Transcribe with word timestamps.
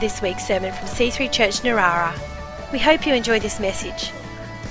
this 0.00 0.22
week's 0.22 0.46
sermon 0.46 0.72
from 0.72 0.86
C3 0.86 1.30
Church 1.30 1.60
Narara. 1.60 2.18
We 2.72 2.78
hope 2.78 3.06
you 3.06 3.12
enjoy 3.12 3.38
this 3.38 3.60
message. 3.60 4.12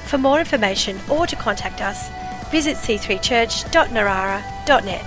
For 0.08 0.18
more 0.18 0.40
information 0.40 1.00
or 1.08 1.28
to 1.28 1.36
contact 1.36 1.82
us, 1.82 2.10
visit 2.50 2.78
c3church.narara.net. 2.78 5.06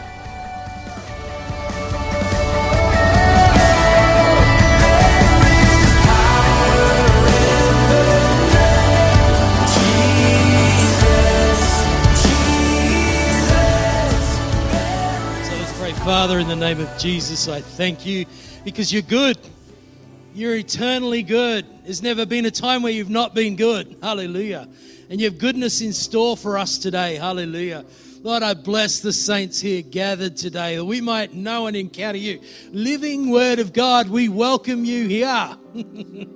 So 15.45 15.53
let's 15.57 15.79
pray. 15.81 15.91
Father, 16.05 16.39
in 16.39 16.47
the 16.47 16.55
name 16.55 16.79
of 16.79 16.97
Jesus, 16.97 17.49
I 17.49 17.61
thank 17.61 18.07
you 18.07 18.25
because 18.65 18.93
you're 18.93 19.03
good. 19.03 19.37
You're 20.35 20.57
eternally 20.57 21.23
good. 21.23 21.67
There's 21.85 22.03
never 22.03 22.25
been 22.25 22.47
a 22.47 22.51
time 22.51 22.83
where 22.83 22.93
you've 22.93 23.11
not 23.11 23.35
been 23.35 23.55
good. 23.55 23.97
Hallelujah. 24.03 24.67
And 25.11 25.21
you 25.21 25.29
have 25.29 25.39
goodness 25.39 25.83
in 25.83 25.93
store 25.93 26.39
for 26.39 26.57
us 26.57 26.79
today. 26.79 27.17
Hallelujah. 27.17 27.85
Lord, 28.23 28.45
I 28.45 28.55
bless 28.55 29.01
the 29.01 29.13
saints 29.13 29.61
here 29.61 29.83
gathered 29.83 30.37
today 30.37 30.77
that 30.77 30.85
we 30.85 31.01
might 31.01 31.35
know 31.35 31.67
and 31.67 31.77
encounter 31.77 32.19
you. 32.19 32.41
Living 32.71 33.31
Word 33.31 33.59
of 33.59 33.73
God, 33.73 34.09
we 34.09 34.29
welcome 34.29 34.85
you 34.85 35.09
here. 35.09 35.57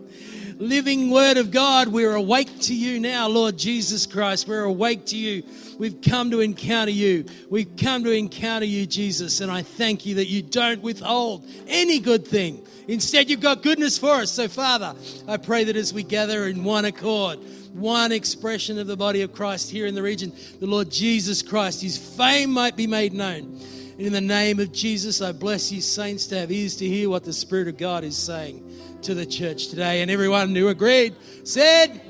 living 0.59 1.11
word 1.11 1.37
of 1.37 1.51
God, 1.51 1.89
we're 1.89 2.15
awake 2.15 2.61
to 2.63 2.75
you 2.75 2.99
now, 2.99 3.29
Lord 3.29 3.59
Jesus 3.59 4.07
Christ. 4.07 4.49
We're 4.49 4.65
awake 4.65 5.07
to 5.07 5.16
you. 5.16 5.43
We've 5.79 6.01
come 6.01 6.30
to 6.30 6.41
encounter 6.41 6.91
you. 6.91 7.27
We've 7.51 7.77
come 7.77 8.05
to 8.05 8.10
encounter 8.10 8.65
you, 8.65 8.87
Jesus. 8.87 9.41
And 9.41 9.53
I 9.53 9.63
thank 9.63 10.07
you 10.07 10.16
that 10.16 10.29
you 10.29 10.43
don't 10.43 10.82
withhold 10.82 11.47
any 11.69 11.99
good 11.99 12.27
thing. 12.27 12.66
Instead, 12.88 13.29
you've 13.29 13.41
got 13.41 13.63
goodness 13.63 13.99
for 13.99 14.15
us. 14.15 14.30
So, 14.30 14.49
Father, 14.49 14.95
I 15.29 15.37
pray 15.37 15.65
that 15.65 15.77
as 15.77 15.93
we 15.93 16.03
gather 16.03 16.47
in 16.47 16.65
one 16.65 16.85
accord, 16.85 17.38
one 17.79 18.13
expression 18.13 18.79
of 18.79 18.87
the 18.87 18.96
body 18.96 19.23
of 19.23 19.32
Christ 19.32 19.71
here 19.71 19.87
in 19.87 19.95
the 19.95 20.02
region, 20.02 20.32
the 20.60 20.66
Lord 20.66 20.91
Jesus 20.91 21.43
Christ, 21.43 21.82
his 21.82 21.96
fame 21.96 22.51
might 22.51 22.77
be 22.77 22.87
made 22.87 23.13
known. 23.13 23.60
In 23.99 24.13
the 24.13 24.21
name 24.21 24.60
of 24.60 24.73
Jesus, 24.73 25.23
I 25.23 25.32
bless 25.32 25.73
you, 25.73 25.80
saints, 25.80 26.27
to 26.27 26.38
have 26.38 26.52
ears 26.52 26.77
to 26.77 26.87
hear 26.87 27.09
what 27.09 27.24
the 27.24 27.32
Spirit 27.32 27.69
of 27.69 27.79
God 27.79 28.04
is 28.04 28.16
saying 28.16 28.99
to 29.02 29.15
the 29.15 29.24
church 29.24 29.69
today. 29.69 30.02
And 30.02 30.10
everyone 30.10 30.54
who 30.54 30.69
agreed 30.69 31.15
said, 31.45 32.01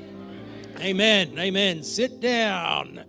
Amen. 0.79 1.37
Amen. 1.39 1.83
Sit 1.83 2.19
down. 2.19 3.03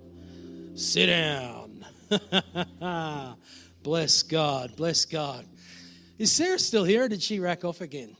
Sit 0.74 1.06
down. 1.06 1.84
bless 3.82 4.22
God. 4.22 4.76
Bless 4.76 5.04
God. 5.04 5.44
Is 6.18 6.32
Sarah 6.32 6.58
still 6.58 6.84
here 6.84 7.04
or 7.04 7.08
did 7.08 7.22
she 7.22 7.40
rack 7.40 7.64
off 7.64 7.80
again? 7.80 8.16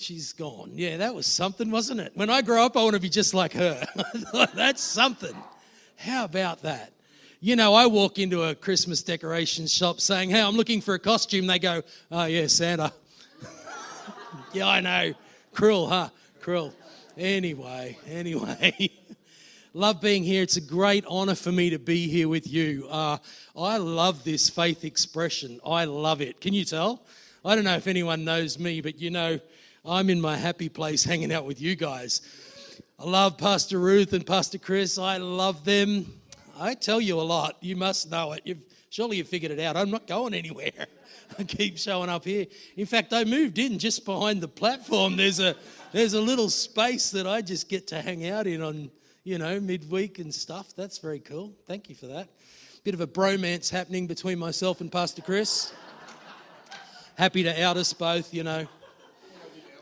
She's 0.00 0.32
gone. 0.32 0.70
Yeah, 0.72 0.96
that 0.96 1.14
was 1.14 1.26
something, 1.26 1.70
wasn't 1.70 2.00
it? 2.00 2.12
When 2.14 2.30
I 2.30 2.40
grow 2.40 2.64
up, 2.64 2.74
I 2.74 2.82
want 2.82 2.94
to 2.94 3.00
be 3.00 3.10
just 3.10 3.34
like 3.34 3.52
her. 3.52 3.86
That's 4.54 4.82
something. 4.82 5.36
How 5.96 6.24
about 6.24 6.62
that? 6.62 6.94
You 7.40 7.54
know, 7.54 7.74
I 7.74 7.84
walk 7.84 8.18
into 8.18 8.44
a 8.44 8.54
Christmas 8.54 9.02
decorations 9.02 9.74
shop 9.74 10.00
saying, 10.00 10.30
Hey, 10.30 10.40
I'm 10.40 10.56
looking 10.56 10.80
for 10.80 10.94
a 10.94 10.98
costume. 10.98 11.46
They 11.46 11.58
go, 11.58 11.82
Oh, 12.10 12.24
yeah, 12.24 12.46
Santa. 12.46 12.94
yeah, 14.54 14.68
I 14.68 14.80
know. 14.80 15.12
Cruel, 15.52 15.86
huh? 15.86 16.08
Cruel. 16.40 16.72
Anyway, 17.18 17.98
anyway. 18.08 18.90
love 19.74 20.00
being 20.00 20.24
here. 20.24 20.42
It's 20.42 20.56
a 20.56 20.62
great 20.62 21.04
honor 21.08 21.34
for 21.34 21.52
me 21.52 21.68
to 21.68 21.78
be 21.78 22.08
here 22.08 22.28
with 22.28 22.50
you. 22.50 22.88
Uh, 22.90 23.18
I 23.54 23.76
love 23.76 24.24
this 24.24 24.48
faith 24.48 24.82
expression. 24.82 25.60
I 25.64 25.84
love 25.84 26.22
it. 26.22 26.40
Can 26.40 26.54
you 26.54 26.64
tell? 26.64 27.02
I 27.44 27.54
don't 27.54 27.64
know 27.64 27.76
if 27.76 27.86
anyone 27.86 28.24
knows 28.24 28.58
me, 28.58 28.80
but 28.80 28.98
you 28.98 29.10
know, 29.10 29.38
I'm 29.84 30.10
in 30.10 30.20
my 30.20 30.36
happy 30.36 30.68
place 30.68 31.04
hanging 31.04 31.32
out 31.32 31.46
with 31.46 31.60
you 31.60 31.74
guys. 31.74 32.20
I 32.98 33.04
love 33.04 33.38
Pastor 33.38 33.78
Ruth 33.78 34.12
and 34.12 34.26
Pastor 34.26 34.58
Chris. 34.58 34.98
I 34.98 35.16
love 35.16 35.64
them. 35.64 36.20
I 36.58 36.74
tell 36.74 37.00
you 37.00 37.18
a 37.18 37.22
lot. 37.22 37.56
You 37.62 37.76
must 37.76 38.10
know 38.10 38.32
it. 38.32 38.42
You've, 38.44 38.60
surely 38.90 39.16
you 39.16 39.24
figured 39.24 39.52
it 39.52 39.58
out. 39.58 39.78
I'm 39.78 39.90
not 39.90 40.06
going 40.06 40.34
anywhere. 40.34 40.86
I 41.38 41.44
keep 41.44 41.78
showing 41.78 42.10
up 42.10 42.26
here. 42.26 42.44
In 42.76 42.84
fact, 42.84 43.14
I 43.14 43.24
moved 43.24 43.58
in 43.58 43.78
just 43.78 44.04
behind 44.04 44.42
the 44.42 44.48
platform. 44.48 45.16
There's 45.16 45.40
a 45.40 45.56
there's 45.92 46.12
a 46.12 46.20
little 46.20 46.50
space 46.50 47.10
that 47.12 47.26
I 47.26 47.40
just 47.40 47.68
get 47.68 47.86
to 47.88 48.02
hang 48.02 48.28
out 48.28 48.46
in 48.46 48.60
on 48.60 48.90
you 49.24 49.38
know 49.38 49.58
midweek 49.60 50.18
and 50.18 50.34
stuff. 50.34 50.74
That's 50.76 50.98
very 50.98 51.20
cool. 51.20 51.54
Thank 51.66 51.88
you 51.88 51.94
for 51.94 52.06
that. 52.08 52.28
Bit 52.84 52.92
of 52.94 53.00
a 53.00 53.06
bromance 53.06 53.70
happening 53.70 54.06
between 54.06 54.38
myself 54.38 54.82
and 54.82 54.92
Pastor 54.92 55.22
Chris. 55.22 55.72
Happy 57.16 57.42
to 57.44 57.62
out 57.62 57.78
us 57.78 57.94
both. 57.94 58.34
You 58.34 58.42
know, 58.42 58.66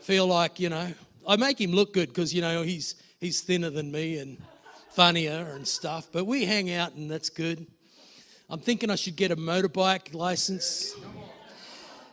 feel 0.09 0.25
like 0.25 0.59
you 0.59 0.69
know 0.69 0.91
I 1.27 1.35
make 1.35 1.61
him 1.61 1.71
look 1.71 1.93
good 1.93 2.07
because 2.09 2.33
you 2.33 2.41
know 2.41 2.63
he's 2.63 2.95
he's 3.19 3.41
thinner 3.41 3.69
than 3.69 3.91
me 3.91 4.17
and 4.17 4.41
funnier 4.89 5.51
and 5.53 5.67
stuff. 5.67 6.07
But 6.11 6.25
we 6.25 6.45
hang 6.45 6.71
out 6.71 6.95
and 6.95 7.11
that's 7.11 7.29
good. 7.29 7.67
I'm 8.49 8.59
thinking 8.59 8.89
I 8.89 8.95
should 8.95 9.15
get 9.15 9.29
a 9.29 9.35
motorbike 9.35 10.15
license 10.15 10.95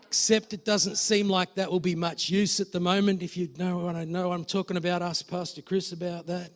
except 0.06 0.52
it 0.52 0.66
doesn't 0.66 0.96
seem 0.96 1.30
like 1.30 1.54
that 1.54 1.70
will 1.70 1.80
be 1.80 1.94
much 1.94 2.28
use 2.28 2.60
at 2.60 2.70
the 2.70 2.80
moment. 2.80 3.22
If 3.22 3.34
you 3.34 3.48
know 3.56 3.78
what 3.78 3.96
I 3.96 4.04
know, 4.04 4.30
I'm 4.30 4.44
talking 4.44 4.76
about 4.76 5.00
us, 5.00 5.22
Pastor 5.22 5.62
Chris, 5.62 5.92
about 5.92 6.26
that. 6.26 6.50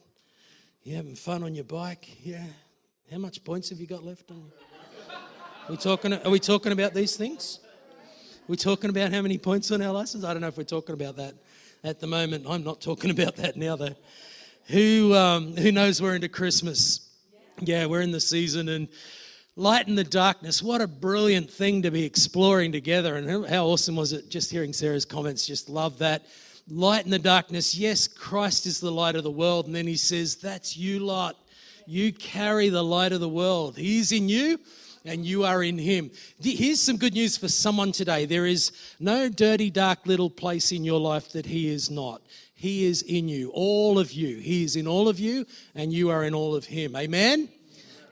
You 0.83 0.95
having 0.95 1.15
fun 1.15 1.43
on 1.43 1.55
your 1.55 1.65
bike? 1.65 2.23
Yeah. 2.23 2.45
How 3.11 3.17
much 3.17 3.43
points 3.45 3.71
have 3.71 3.81
you 3.81 3.87
got 3.87 4.05
left 4.05 4.31
on? 4.31 4.53
Are 5.09 5.71
we 5.71 5.79
talking, 5.79 6.13
are 6.13 6.31
we 6.31 6.39
talking 6.39 6.73
about 6.73 6.93
these 6.93 7.17
things? 7.17 7.61
Are 8.51 8.57
talking 8.57 8.91
about 8.91 9.13
how 9.13 9.23
many 9.23 9.39
points 9.39 9.71
on 9.71 9.81
our 9.81 9.93
license? 9.93 10.25
I 10.25 10.33
don't 10.33 10.43
know 10.43 10.49
if 10.49 10.57
we're 10.57 10.65
talking 10.65 10.93
about 10.93 11.15
that 11.19 11.37
at 11.85 12.01
the 12.01 12.09
moment. 12.09 12.47
I'm 12.49 12.65
not 12.65 12.81
talking 12.81 13.11
about 13.17 13.37
that 13.37 13.57
now, 13.57 13.77
though. 13.77 13.95
Who, 14.65 15.15
um, 15.15 15.57
who 15.57 15.71
knows 15.71 16.03
we're 16.03 16.17
into 16.17 16.29
Christmas? 16.29 17.09
Yeah, 17.61 17.87
we're 17.87 18.01
in 18.01 18.11
the 18.11 18.19
season 18.19 18.69
and 18.71 18.89
light 19.55 19.87
in 19.87 19.95
the 19.95 20.03
darkness. 20.03 20.65
What 20.65 20.81
a 20.81 20.89
brilliant 20.89 21.49
thing 21.49 21.83
to 21.83 21.93
be 21.93 22.05
exploring 22.05 22.73
together. 22.73 23.15
And 23.15 23.47
how 23.47 23.67
awesome 23.67 23.95
was 23.95 24.13
it 24.13 24.29
just 24.31 24.51
hearing 24.51 24.73
Sarah's 24.73 25.05
comments? 25.05 25.47
Just 25.47 25.69
love 25.69 25.99
that. 25.99 26.27
Light 26.69 27.05
in 27.05 27.13
the 27.13 27.21
darkness. 27.21 27.77
Yes, 27.77 28.09
Christ 28.09 28.67
is 28.67 28.81
the 28.81 28.91
light 28.91 29.15
of 29.15 29.23
the 29.23 29.31
world. 29.31 29.67
And 29.67 29.77
then 29.77 29.87
he 29.87 29.97
says, 29.97 30.35
That's 30.35 30.77
you 30.77 30.99
lot. 30.99 31.37
You 31.87 32.13
carry 32.13 32.69
the 32.69 32.83
light 32.83 33.13
of 33.13 33.21
the 33.21 33.29
world. 33.29 33.77
He's 33.77 34.11
in 34.11 34.29
you 34.29 34.59
and 35.05 35.25
you 35.25 35.45
are 35.45 35.63
in 35.63 35.79
him. 35.79 36.11
Here's 36.41 36.81
some 36.81 36.97
good 36.97 37.15
news 37.15 37.37
for 37.37 37.49
someone 37.49 37.93
today. 37.93 38.27
There 38.27 38.47
is 38.47 38.73
no 38.99 39.29
dirty, 39.29 39.71
dark 39.71 40.07
little 40.07 40.31
place 40.31 40.73
in 40.73 40.85
your 40.85 41.01
life 41.01 41.33
that 41.33 41.47
he 41.47 41.69
is 41.69 41.91
not. 41.91 42.23
He 42.55 42.85
is 42.85 43.03
in 43.03 43.29
you, 43.29 43.51
all 43.55 43.99
of 43.99 44.13
you. 44.13 44.37
He 44.37 44.65
is 44.65 44.77
in 44.77 44.87
all 44.87 45.09
of 45.09 45.19
you, 45.19 45.47
and 45.75 45.93
you 45.93 46.11
are 46.11 46.25
in 46.25 46.35
all 46.35 46.55
of 46.55 46.67
him. 46.67 46.95
Amen? 46.95 47.49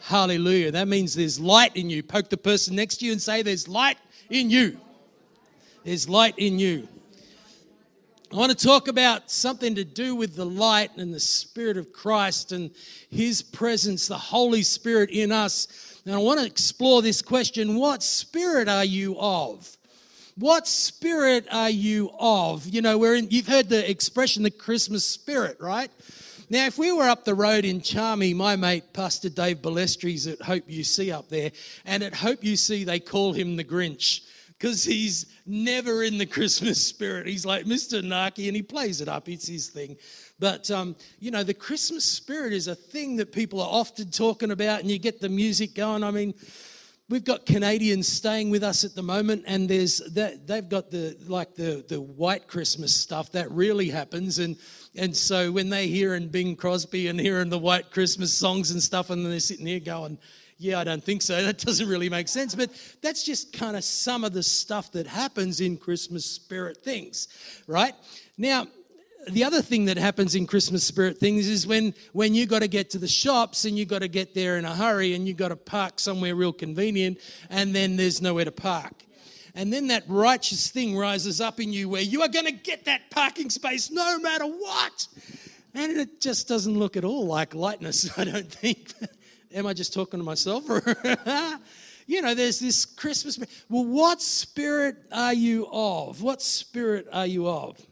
Hallelujah. 0.00 0.70
That 0.70 0.88
means 0.88 1.14
there's 1.14 1.38
light 1.38 1.76
in 1.76 1.90
you. 1.90 2.02
Poke 2.02 2.30
the 2.30 2.38
person 2.38 2.76
next 2.76 2.98
to 2.98 3.04
you 3.04 3.12
and 3.12 3.20
say, 3.20 3.42
There's 3.42 3.68
light 3.68 3.98
in 4.30 4.48
you. 4.48 4.80
There's 5.84 6.08
light 6.08 6.34
in 6.38 6.58
you. 6.58 6.88
I 8.32 8.36
want 8.36 8.56
to 8.56 8.66
talk 8.66 8.88
about 8.88 9.30
something 9.30 9.74
to 9.74 9.84
do 9.84 10.14
with 10.14 10.36
the 10.36 10.44
light 10.44 10.94
and 10.98 11.14
the 11.14 11.20
Spirit 11.20 11.78
of 11.78 11.94
Christ 11.94 12.52
and 12.52 12.70
His 13.08 13.40
presence, 13.40 14.06
the 14.06 14.18
Holy 14.18 14.62
Spirit 14.62 15.08
in 15.08 15.32
us. 15.32 15.97
And 16.08 16.16
I 16.16 16.20
want 16.20 16.40
to 16.40 16.46
explore 16.46 17.02
this 17.02 17.20
question 17.20 17.76
what 17.76 18.02
spirit 18.02 18.66
are 18.66 18.82
you 18.82 19.14
of? 19.20 19.76
What 20.36 20.66
spirit 20.66 21.46
are 21.52 21.68
you 21.68 22.10
of? 22.18 22.66
You 22.66 22.80
know, 22.80 22.96
we're 22.96 23.16
in, 23.16 23.28
you've 23.30 23.46
heard 23.46 23.68
the 23.68 23.90
expression, 23.90 24.42
the 24.42 24.50
Christmas 24.50 25.04
spirit, 25.04 25.58
right? 25.60 25.90
Now, 26.48 26.64
if 26.64 26.78
we 26.78 26.92
were 26.92 27.06
up 27.06 27.26
the 27.26 27.34
road 27.34 27.66
in 27.66 27.82
Charmy, 27.82 28.34
my 28.34 28.56
mate, 28.56 28.94
Pastor 28.94 29.28
Dave 29.28 29.58
Balestries 29.58 30.32
at 30.32 30.40
Hope 30.40 30.66
UC 30.66 31.12
up 31.12 31.28
there, 31.28 31.52
and 31.84 32.02
at 32.02 32.14
Hope 32.14 32.40
UC, 32.40 32.86
they 32.86 33.00
call 33.00 33.34
him 33.34 33.56
the 33.56 33.64
Grinch 33.64 34.22
because 34.58 34.84
he's 34.84 35.26
never 35.44 36.02
in 36.04 36.16
the 36.16 36.24
Christmas 36.38 36.82
spirit. 36.82 37.26
He's 37.26 37.44
like 37.44 37.66
Mr. 37.66 38.02
Narky 38.02 38.46
and 38.46 38.56
he 38.56 38.62
plays 38.62 39.02
it 39.02 39.08
up, 39.08 39.28
it's 39.28 39.46
his 39.46 39.68
thing. 39.68 39.98
But, 40.38 40.70
um, 40.70 40.94
you 41.18 41.30
know, 41.30 41.42
the 41.42 41.54
Christmas 41.54 42.04
spirit 42.04 42.52
is 42.52 42.68
a 42.68 42.74
thing 42.74 43.16
that 43.16 43.32
people 43.32 43.60
are 43.60 43.70
often 43.70 44.10
talking 44.10 44.50
about, 44.50 44.80
and 44.80 44.90
you 44.90 44.98
get 44.98 45.20
the 45.20 45.28
music 45.28 45.74
going. 45.74 46.04
I 46.04 46.10
mean, 46.12 46.34
we've 47.08 47.24
got 47.24 47.46
Canadians 47.46 48.06
staying 48.06 48.50
with 48.50 48.62
us 48.62 48.84
at 48.84 48.94
the 48.94 49.02
moment, 49.02 49.44
and 49.46 49.68
there's 49.68 49.98
that 50.12 50.46
they've 50.46 50.68
got 50.68 50.90
the 50.90 51.16
like 51.26 51.54
the 51.54 51.84
the 51.88 52.00
white 52.00 52.46
Christmas 52.46 52.94
stuff 52.94 53.32
that 53.32 53.50
really 53.50 53.88
happens, 53.88 54.38
and 54.38 54.56
and 54.94 55.16
so 55.16 55.50
when 55.50 55.70
they 55.70 55.88
hear 55.88 56.14
and 56.14 56.30
Bing 56.30 56.56
Crosby 56.56 57.08
and 57.08 57.18
hearing 57.18 57.50
the 57.50 57.58
white 57.58 57.90
Christmas 57.90 58.32
songs 58.32 58.70
and 58.70 58.82
stuff, 58.82 59.10
and 59.10 59.24
then 59.24 59.30
they're 59.30 59.40
sitting 59.40 59.66
here 59.66 59.80
going, 59.80 60.18
"Yeah, 60.58 60.78
I 60.80 60.84
don't 60.84 61.02
think 61.02 61.22
so. 61.22 61.42
That 61.44 61.58
doesn't 61.58 61.88
really 61.88 62.08
make 62.08 62.28
sense." 62.28 62.54
But 62.54 62.70
that's 63.02 63.24
just 63.24 63.52
kind 63.52 63.76
of 63.76 63.84
some 63.84 64.24
of 64.24 64.32
the 64.32 64.42
stuff 64.42 64.92
that 64.92 65.06
happens 65.06 65.60
in 65.60 65.76
Christmas 65.78 66.24
spirit 66.24 66.78
things, 66.84 67.28
right? 67.66 67.94
Now, 68.36 68.66
the 69.30 69.44
other 69.44 69.60
thing 69.60 69.86
that 69.86 69.98
happens 69.98 70.34
in 70.34 70.46
Christmas 70.46 70.84
spirit 70.84 71.18
things 71.18 71.48
is 71.48 71.66
when 71.66 71.94
when 72.12 72.34
you 72.34 72.46
got 72.46 72.60
to 72.60 72.68
get 72.68 72.90
to 72.90 72.98
the 72.98 73.08
shops 73.08 73.64
and 73.64 73.76
you 73.76 73.84
got 73.84 74.00
to 74.00 74.08
get 74.08 74.34
there 74.34 74.56
in 74.58 74.64
a 74.64 74.74
hurry 74.74 75.14
and 75.14 75.26
you 75.26 75.34
got 75.34 75.48
to 75.48 75.56
park 75.56 76.00
somewhere 76.00 76.34
real 76.34 76.52
convenient 76.52 77.18
and 77.50 77.74
then 77.74 77.96
there's 77.96 78.22
nowhere 78.22 78.44
to 78.44 78.52
park. 78.52 78.92
And 79.54 79.72
then 79.72 79.88
that 79.88 80.04
righteous 80.06 80.70
thing 80.70 80.96
rises 80.96 81.40
up 81.40 81.58
in 81.58 81.72
you 81.72 81.88
where 81.88 82.02
you 82.02 82.22
are 82.22 82.28
going 82.28 82.46
to 82.46 82.52
get 82.52 82.84
that 82.84 83.10
parking 83.10 83.50
space 83.50 83.90
no 83.90 84.18
matter 84.18 84.44
what. 84.44 85.08
And 85.74 85.96
it 85.96 86.20
just 86.20 86.48
doesn't 86.48 86.78
look 86.78 86.96
at 86.96 87.04
all 87.04 87.26
like 87.26 87.54
lightness, 87.54 88.08
I 88.18 88.24
don't 88.24 88.50
think. 88.50 88.92
Am 89.52 89.66
I 89.66 89.72
just 89.72 89.92
talking 89.92 90.20
to 90.20 90.24
myself? 90.24 90.64
you 92.06 92.22
know, 92.22 92.34
there's 92.34 92.60
this 92.60 92.84
Christmas. 92.84 93.38
Well, 93.68 93.84
what 93.84 94.22
spirit 94.22 94.96
are 95.10 95.34
you 95.34 95.66
of? 95.72 96.22
What 96.22 96.40
spirit 96.40 97.08
are 97.12 97.26
you 97.26 97.48
of? 97.48 97.84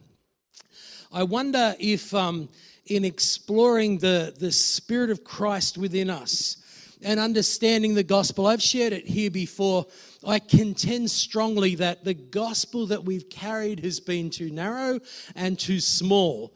I 1.16 1.22
wonder 1.22 1.74
if, 1.80 2.12
um, 2.12 2.50
in 2.84 3.02
exploring 3.02 3.96
the, 3.96 4.34
the 4.38 4.52
Spirit 4.52 5.08
of 5.08 5.24
Christ 5.24 5.78
within 5.78 6.10
us 6.10 6.58
and 7.02 7.18
understanding 7.18 7.94
the 7.94 8.02
gospel, 8.02 8.46
I've 8.46 8.60
shared 8.60 8.92
it 8.92 9.06
here 9.06 9.30
before. 9.30 9.86
I 10.26 10.40
contend 10.40 11.10
strongly 11.10 11.74
that 11.76 12.04
the 12.04 12.12
gospel 12.12 12.88
that 12.88 13.04
we've 13.04 13.30
carried 13.30 13.82
has 13.82 13.98
been 13.98 14.28
too 14.28 14.50
narrow 14.50 15.00
and 15.34 15.58
too 15.58 15.80
small. 15.80 16.54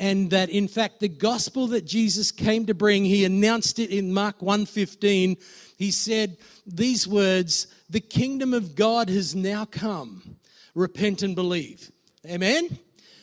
And 0.00 0.28
that 0.30 0.50
in 0.50 0.66
fact 0.66 0.98
the 0.98 1.08
gospel 1.08 1.68
that 1.68 1.84
Jesus 1.84 2.32
came 2.32 2.66
to 2.66 2.74
bring 2.74 3.04
he 3.04 3.24
announced 3.24 3.78
it 3.78 3.90
in 3.90 4.12
Mark 4.12 4.40
1:15 4.40 5.36
he 5.78 5.92
said 5.92 6.36
these 6.66 7.06
words 7.06 7.68
the 7.88 8.00
kingdom 8.00 8.54
of 8.54 8.74
God 8.74 9.08
has 9.08 9.36
now 9.36 9.66
come. 9.66 10.36
Repent 10.74 11.22
and 11.22 11.36
believe. 11.36 11.92
Amen 12.26 12.80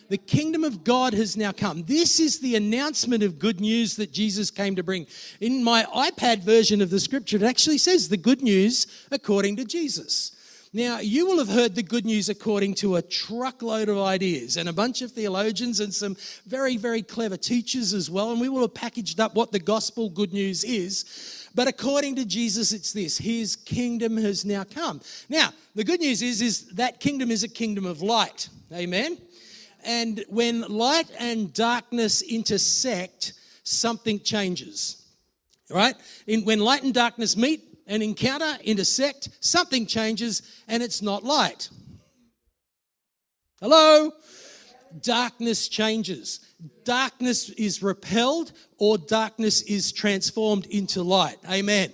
the 0.08 0.18
kingdom 0.18 0.64
of 0.64 0.84
God 0.84 1.12
has 1.12 1.36
now 1.36 1.52
come. 1.52 1.84
This 1.84 2.18
is 2.18 2.40
the 2.40 2.56
announcement 2.56 3.22
of 3.22 3.38
good 3.38 3.60
news 3.60 3.96
that 3.96 4.12
Jesus 4.12 4.50
came 4.50 4.76
to 4.76 4.82
bring. 4.82 5.06
In 5.40 5.62
my 5.62 5.84
iPad 5.84 6.42
version 6.42 6.80
of 6.80 6.90
the 6.90 7.00
scripture, 7.00 7.36
it 7.36 7.42
actually 7.42 7.78
says 7.78 8.08
the 8.08 8.16
good 8.16 8.42
news 8.42 8.86
according 9.10 9.56
to 9.56 9.64
Jesus. 9.64 10.32
Now, 10.72 10.98
you 10.98 11.26
will 11.26 11.38
have 11.38 11.48
heard 11.48 11.74
the 11.74 11.82
good 11.82 12.04
news 12.04 12.28
according 12.28 12.74
to 12.76 12.96
a 12.96 13.02
truckload 13.02 13.88
of 13.88 13.98
ideas 13.98 14.58
and 14.58 14.68
a 14.68 14.72
bunch 14.72 15.00
of 15.00 15.12
theologians 15.12 15.80
and 15.80 15.92
some 15.94 16.16
very, 16.46 16.76
very 16.76 17.02
clever 17.02 17.38
teachers 17.38 17.94
as 17.94 18.10
well. 18.10 18.32
And 18.32 18.40
we 18.40 18.50
will 18.50 18.60
have 18.60 18.74
packaged 18.74 19.18
up 19.18 19.34
what 19.34 19.50
the 19.50 19.58
gospel 19.58 20.10
good 20.10 20.32
news 20.32 20.64
is. 20.64 21.48
But 21.54 21.68
according 21.68 22.16
to 22.16 22.24
Jesus, 22.24 22.72
it's 22.72 22.92
this 22.92 23.16
His 23.16 23.56
kingdom 23.56 24.16
has 24.18 24.44
now 24.44 24.64
come. 24.64 25.00
Now, 25.28 25.52
the 25.74 25.84
good 25.84 26.00
news 26.00 26.20
is, 26.20 26.42
is 26.42 26.66
that 26.74 27.00
kingdom 27.00 27.30
is 27.30 27.44
a 27.44 27.48
kingdom 27.48 27.86
of 27.86 28.02
light. 28.02 28.48
Amen? 28.72 29.16
And 29.84 30.24
when 30.28 30.62
light 30.62 31.10
and 31.18 31.52
darkness 31.52 32.22
intersect, 32.22 33.34
something 33.62 34.20
changes. 34.20 35.06
Right? 35.70 35.94
In, 36.26 36.44
when 36.44 36.60
light 36.60 36.82
and 36.82 36.94
darkness 36.94 37.36
meet, 37.36 37.68
and 37.88 38.02
encounter, 38.02 38.58
intersect, 38.62 39.30
something 39.40 39.86
changes, 39.86 40.42
and 40.68 40.82
it's 40.82 41.02
not 41.02 41.24
light. 41.24 41.70
Hello? 43.60 44.12
Darkness 45.00 45.68
changes. 45.68 46.40
Darkness 46.84 47.48
is 47.50 47.82
repelled, 47.82 48.52
or 48.78 48.98
darkness 48.98 49.62
is 49.62 49.90
transformed 49.90 50.66
into 50.66 51.02
light. 51.02 51.38
Amen. 51.50 51.90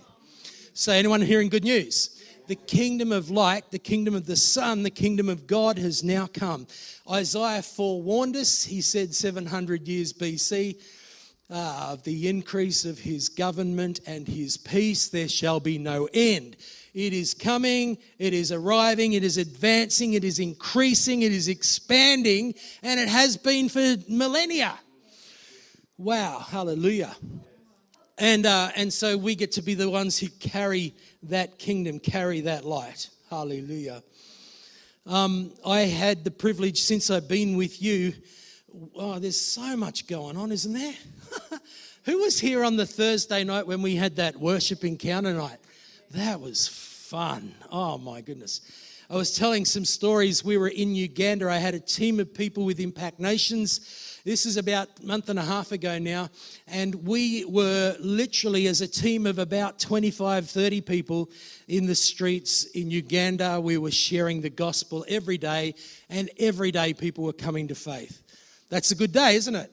So, 0.75 0.92
anyone 0.92 1.22
hearing 1.22 1.48
good 1.48 1.64
news? 1.64 2.13
The 2.46 2.56
kingdom 2.56 3.11
of 3.11 3.31
light, 3.31 3.70
the 3.70 3.79
kingdom 3.79 4.14
of 4.14 4.26
the 4.26 4.37
Son, 4.37 4.82
the 4.82 4.91
kingdom 4.91 5.29
of 5.29 5.46
God 5.46 5.79
has 5.79 6.05
now 6.05 6.26
come. 6.26 6.67
Isaiah 7.11 7.62
forewarned 7.62 8.37
us. 8.37 8.64
He 8.64 8.81
said 8.81 9.14
700 9.14 9.88
years 9.88 10.12
BC 10.12 10.76
uh, 11.50 11.88
of 11.93 12.02
the 12.05 12.29
increase 12.29 12.85
of 12.85 12.99
his 12.99 13.29
government 13.29 14.00
and 14.06 14.26
his 14.26 14.56
peace, 14.56 15.08
there 15.08 15.29
shall 15.29 15.61
be 15.61 15.79
no 15.79 16.08
end. 16.14 16.56
It 16.94 17.12
is 17.12 17.35
coming, 17.35 17.99
it 18.19 18.32
is 18.32 18.52
arriving, 18.52 19.12
it 19.14 19.25
is 19.25 19.37
advancing, 19.37 20.14
it 20.14 20.25
is 20.25 20.38
increasing, 20.38 21.23
it 21.23 21.32
is 21.32 21.49
expanding, 21.49 22.55
and 22.82 22.99
it 22.99 23.08
has 23.08 23.37
been 23.37 23.69
for 23.69 23.96
millennia. 24.08 24.79
Wow, 25.99 26.38
hallelujah. 26.38 27.14
And, 28.17 28.46
uh, 28.46 28.70
and 28.76 28.93
so 28.93 29.17
we 29.19 29.35
get 29.35 29.52
to 29.52 29.62
be 29.62 29.75
the 29.75 29.91
ones 29.91 30.19
who 30.19 30.29
carry 30.29 30.94
that 31.30 31.58
kingdom, 31.58 31.98
carry 31.98 32.42
that 32.42 32.64
light. 32.64 33.08
Hallelujah. 33.30 34.02
Um, 35.06 35.52
I 35.66 35.80
had 35.80 36.24
the 36.24 36.30
privilege 36.30 36.82
since 36.82 37.10
I've 37.10 37.28
been 37.28 37.56
with 37.56 37.82
you. 37.82 38.14
Oh, 38.96 39.18
there's 39.18 39.40
so 39.40 39.76
much 39.76 40.06
going 40.06 40.36
on, 40.36 40.50
isn't 40.50 40.72
there? 40.72 40.94
Who 42.04 42.18
was 42.20 42.40
here 42.40 42.64
on 42.64 42.76
the 42.76 42.86
Thursday 42.86 43.44
night 43.44 43.66
when 43.66 43.82
we 43.82 43.96
had 43.96 44.16
that 44.16 44.36
worship 44.36 44.84
encounter 44.84 45.34
night? 45.34 45.58
That 46.12 46.40
was 46.40 46.68
fun. 46.68 47.54
Oh 47.70 47.98
my 47.98 48.20
goodness. 48.20 48.60
I 49.10 49.16
was 49.16 49.36
telling 49.36 49.66
some 49.66 49.84
stories. 49.84 50.42
We 50.42 50.56
were 50.56 50.68
in 50.68 50.94
Uganda. 50.94 51.50
I 51.50 51.58
had 51.58 51.74
a 51.74 51.80
team 51.80 52.20
of 52.20 52.32
people 52.32 52.64
with 52.64 52.80
Impact 52.80 53.20
Nations. 53.20 54.20
This 54.24 54.46
is 54.46 54.56
about 54.56 54.88
a 55.02 55.06
month 55.06 55.28
and 55.28 55.38
a 55.38 55.42
half 55.42 55.72
ago 55.72 55.98
now. 55.98 56.30
And 56.66 56.94
we 57.06 57.44
were 57.44 57.96
literally, 58.00 58.66
as 58.66 58.80
a 58.80 58.88
team 58.88 59.26
of 59.26 59.38
about 59.38 59.78
25, 59.78 60.48
30 60.48 60.80
people 60.80 61.30
in 61.68 61.84
the 61.84 61.94
streets 61.94 62.64
in 62.64 62.90
Uganda, 62.90 63.60
we 63.60 63.76
were 63.76 63.90
sharing 63.90 64.40
the 64.40 64.48
gospel 64.48 65.04
every 65.06 65.36
day. 65.36 65.74
And 66.08 66.30
every 66.38 66.72
day 66.72 66.94
people 66.94 67.24
were 67.24 67.34
coming 67.34 67.68
to 67.68 67.74
faith. 67.74 68.22
That's 68.70 68.90
a 68.90 68.94
good 68.96 69.12
day, 69.12 69.36
isn't 69.36 69.54
it? 69.54 69.70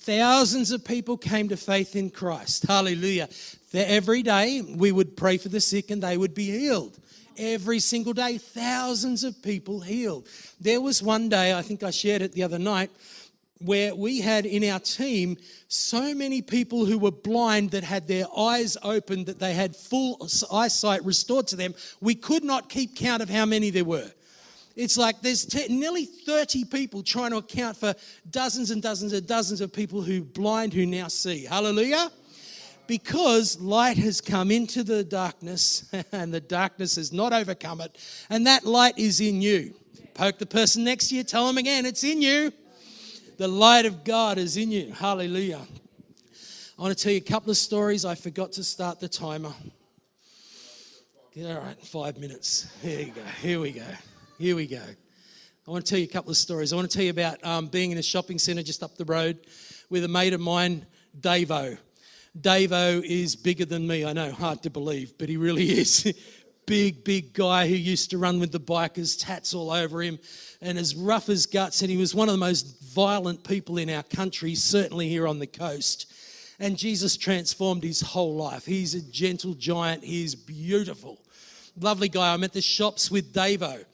Thousands 0.00 0.72
of 0.72 0.84
people 0.84 1.16
came 1.16 1.48
to 1.50 1.56
faith 1.56 1.94
in 1.94 2.10
Christ. 2.10 2.64
Hallelujah. 2.66 3.28
Every 3.72 4.22
day 4.22 4.60
we 4.62 4.90
would 4.90 5.16
pray 5.16 5.36
for 5.36 5.50
the 5.50 5.60
sick 5.60 5.92
and 5.92 6.02
they 6.02 6.16
would 6.16 6.34
be 6.34 6.50
healed. 6.50 6.98
Every 7.36 7.80
single 7.80 8.12
day, 8.12 8.38
thousands 8.38 9.24
of 9.24 9.42
people 9.42 9.80
healed. 9.80 10.28
There 10.60 10.80
was 10.80 11.02
one 11.02 11.28
day, 11.28 11.54
I 11.54 11.62
think 11.62 11.82
I 11.82 11.90
shared 11.90 12.22
it 12.22 12.32
the 12.32 12.42
other 12.42 12.58
night, 12.58 12.90
where 13.58 13.94
we 13.94 14.20
had 14.20 14.44
in 14.44 14.64
our 14.64 14.78
team 14.80 15.36
so 15.68 16.14
many 16.14 16.42
people 16.42 16.84
who 16.84 16.98
were 16.98 17.10
blind 17.10 17.70
that 17.70 17.84
had 17.84 18.06
their 18.06 18.26
eyes 18.36 18.76
opened, 18.82 19.26
that 19.26 19.38
they 19.38 19.54
had 19.54 19.74
full 19.74 20.28
eyesight 20.52 21.04
restored 21.04 21.46
to 21.48 21.56
them. 21.56 21.74
We 22.00 22.14
could 22.14 22.44
not 22.44 22.68
keep 22.68 22.96
count 22.96 23.22
of 23.22 23.30
how 23.30 23.46
many 23.46 23.70
there 23.70 23.84
were. 23.84 24.10
It's 24.76 24.98
like 24.98 25.22
there's 25.22 25.46
t- 25.46 25.68
nearly 25.68 26.04
30 26.04 26.66
people 26.66 27.02
trying 27.02 27.30
to 27.30 27.38
account 27.38 27.78
for 27.78 27.94
dozens 28.28 28.70
and 28.70 28.82
dozens 28.82 29.14
and 29.14 29.26
dozens 29.26 29.62
of 29.62 29.72
people 29.72 30.02
who 30.02 30.22
blind 30.22 30.74
who 30.74 30.84
now 30.84 31.08
see. 31.08 31.44
Hallelujah. 31.44 32.10
Because 32.86 33.60
light 33.60 33.98
has 33.98 34.20
come 34.20 34.50
into 34.50 34.82
the 34.82 35.02
darkness 35.02 35.90
and 36.12 36.32
the 36.32 36.40
darkness 36.40 36.96
has 36.96 37.12
not 37.12 37.32
overcome 37.32 37.80
it, 37.80 37.98
and 38.30 38.46
that 38.46 38.64
light 38.64 38.98
is 38.98 39.20
in 39.20 39.40
you. 39.40 39.74
Poke 40.14 40.38
the 40.38 40.46
person 40.46 40.84
next 40.84 41.08
to 41.08 41.16
you, 41.16 41.24
tell 41.24 41.46
them 41.46 41.58
again, 41.58 41.84
it's 41.84 42.04
in 42.04 42.22
you. 42.22 42.52
The 43.38 43.48
light 43.48 43.84
of 43.84 44.02
God 44.02 44.38
is 44.38 44.56
in 44.56 44.70
you. 44.70 44.92
Hallelujah. 44.92 45.60
I 46.78 46.82
want 46.82 46.96
to 46.96 47.02
tell 47.02 47.12
you 47.12 47.18
a 47.18 47.20
couple 47.20 47.50
of 47.50 47.56
stories. 47.58 48.04
I 48.04 48.14
forgot 48.14 48.52
to 48.52 48.64
start 48.64 48.98
the 48.98 49.08
timer. 49.08 49.52
All 51.38 51.54
right, 51.54 51.78
five 51.82 52.18
minutes. 52.18 52.66
Here 52.80 53.00
you 53.00 53.12
go. 53.12 53.22
Here 53.42 53.60
we 53.60 53.72
go. 53.72 53.84
Here 54.38 54.56
we 54.56 54.66
go. 54.66 54.80
I 55.66 55.70
want 55.70 55.84
to 55.84 55.90
tell 55.90 55.98
you 55.98 56.06
a 56.06 56.08
couple 56.08 56.30
of 56.30 56.38
stories. 56.38 56.72
I 56.72 56.76
want 56.76 56.90
to 56.90 56.96
tell 56.96 57.04
you 57.04 57.10
about 57.10 57.44
um, 57.44 57.66
being 57.66 57.90
in 57.90 57.98
a 57.98 58.02
shopping 58.02 58.38
centre 58.38 58.62
just 58.62 58.82
up 58.82 58.96
the 58.96 59.04
road 59.04 59.40
with 59.90 60.04
a 60.04 60.08
mate 60.08 60.32
of 60.32 60.40
mine, 60.40 60.86
Davo. 61.20 61.76
Davo 62.40 63.02
is 63.02 63.36
bigger 63.36 63.64
than 63.64 63.86
me. 63.86 64.04
I 64.04 64.12
know, 64.12 64.30
hard 64.30 64.62
to 64.64 64.70
believe, 64.70 65.16
but 65.18 65.28
he 65.28 65.36
really 65.36 65.70
is. 65.70 66.12
big, 66.66 67.04
big 67.04 67.32
guy 67.32 67.68
who 67.68 67.74
used 67.74 68.10
to 68.10 68.18
run 68.18 68.40
with 68.40 68.52
the 68.52 68.60
bikers, 68.60 69.16
tats 69.18 69.54
all 69.54 69.70
over 69.70 70.02
him, 70.02 70.18
and 70.60 70.76
as 70.76 70.94
rough 70.94 71.28
as 71.28 71.46
guts. 71.46 71.80
And 71.80 71.90
he 71.90 71.96
was 71.96 72.14
one 72.14 72.28
of 72.28 72.34
the 72.34 72.38
most 72.38 72.82
violent 72.82 73.44
people 73.44 73.78
in 73.78 73.88
our 73.88 74.02
country, 74.02 74.54
certainly 74.54 75.08
here 75.08 75.28
on 75.28 75.38
the 75.38 75.46
coast. 75.46 76.12
And 76.58 76.76
Jesus 76.76 77.16
transformed 77.16 77.84
his 77.84 78.00
whole 78.00 78.34
life. 78.34 78.66
He's 78.66 78.94
a 78.94 79.02
gentle 79.02 79.54
giant. 79.54 80.02
He's 80.02 80.34
beautiful. 80.34 81.20
Lovely 81.78 82.08
guy. 82.08 82.32
I'm 82.32 82.44
at 82.44 82.52
the 82.52 82.62
shops 82.62 83.10
with 83.10 83.32
Davo. 83.32 83.84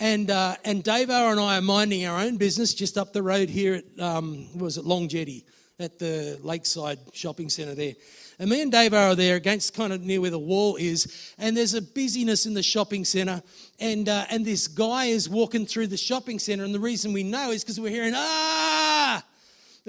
And, 0.00 0.30
uh, 0.30 0.56
and 0.64 0.82
Dave 0.82 1.10
and 1.10 1.38
I 1.38 1.58
are 1.58 1.62
minding 1.62 2.06
our 2.06 2.20
own 2.20 2.36
business 2.36 2.74
just 2.74 2.98
up 2.98 3.12
the 3.12 3.22
road 3.22 3.48
here 3.48 3.74
at, 3.74 4.00
um, 4.00 4.56
was 4.58 4.76
it 4.76 4.84
Long 4.84 5.08
Jetty, 5.08 5.44
at 5.80 5.98
the 5.98 6.38
Lakeside 6.42 7.00
Shopping 7.12 7.48
Centre 7.48 7.74
there. 7.74 7.94
And 8.38 8.48
me 8.48 8.62
and 8.62 8.70
Dave 8.70 8.94
are 8.94 9.14
there 9.14 9.36
against 9.36 9.74
kind 9.74 9.92
of 9.92 10.02
near 10.02 10.20
where 10.20 10.30
the 10.30 10.38
wall 10.38 10.76
is, 10.76 11.34
and 11.38 11.56
there's 11.56 11.74
a 11.74 11.82
busyness 11.82 12.46
in 12.46 12.54
the 12.54 12.62
shopping 12.62 13.04
centre, 13.04 13.42
and 13.80 14.08
uh, 14.08 14.24
and 14.30 14.44
this 14.44 14.68
guy 14.68 15.06
is 15.06 15.28
walking 15.28 15.66
through 15.66 15.88
the 15.88 15.96
shopping 15.96 16.38
centre, 16.38 16.64
and 16.64 16.74
the 16.74 16.80
reason 16.80 17.12
we 17.12 17.22
know 17.22 17.50
is 17.50 17.62
because 17.62 17.80
we're 17.80 17.90
hearing 17.90 18.12
ah 18.14 19.24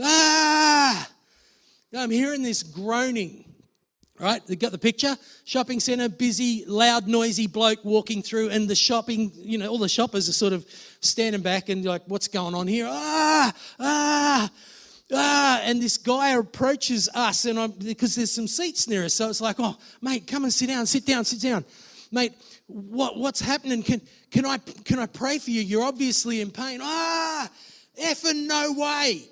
ah. 0.01 1.09
I'm 1.97 2.11
hearing 2.11 2.43
this 2.43 2.61
groaning, 2.61 3.45
Right, 4.17 4.45
they 4.47 4.55
got 4.55 4.71
the 4.71 4.77
picture. 4.77 5.17
Shopping 5.43 5.81
centre, 5.81 6.07
busy, 6.07 6.63
loud, 6.65 7.05
noisy 7.05 7.47
bloke 7.47 7.83
walking 7.83 8.21
through, 8.21 8.49
and 8.49 8.69
the 8.69 8.75
shopping, 8.75 9.29
you 9.35 9.57
know, 9.57 9.67
all 9.67 9.77
the 9.77 9.89
shoppers 9.89 10.29
are 10.29 10.33
sort 10.33 10.53
of 10.53 10.65
standing 11.01 11.41
back 11.41 11.67
and 11.67 11.83
like, 11.83 12.03
what's 12.07 12.29
going 12.29 12.55
on 12.55 12.65
here? 12.65 12.87
Ah, 12.89 13.53
ah, 13.77 14.49
ah. 15.13 15.61
And 15.63 15.81
this 15.81 15.97
guy 15.97 16.31
approaches 16.31 17.09
us, 17.15 17.45
and 17.45 17.59
I'm 17.59 17.71
because 17.71 18.15
there's 18.15 18.31
some 18.31 18.47
seats 18.47 18.87
near 18.87 19.05
us, 19.05 19.13
so 19.13 19.29
it's 19.29 19.41
like, 19.41 19.55
oh, 19.59 19.77
mate, 20.01 20.27
come 20.27 20.43
and 20.43 20.53
sit 20.53 20.67
down, 20.67 20.85
sit 20.85 21.05
down, 21.05 21.25
sit 21.25 21.41
down. 21.41 21.65
Mate, 22.11 22.33
what, 22.67 23.17
what's 23.17 23.41
happening? 23.41 23.83
Can, 23.83 24.01
can, 24.31 24.45
I, 24.45 24.57
can 24.57 24.99
I 24.99 25.05
pray 25.05 25.37
for 25.39 25.51
you? 25.51 25.61
You're 25.61 25.83
obviously 25.83 26.41
in 26.41 26.51
pain. 26.51 26.79
Ah, 26.81 27.49
effing 27.99 28.47
no 28.47 28.73
way. 28.73 29.23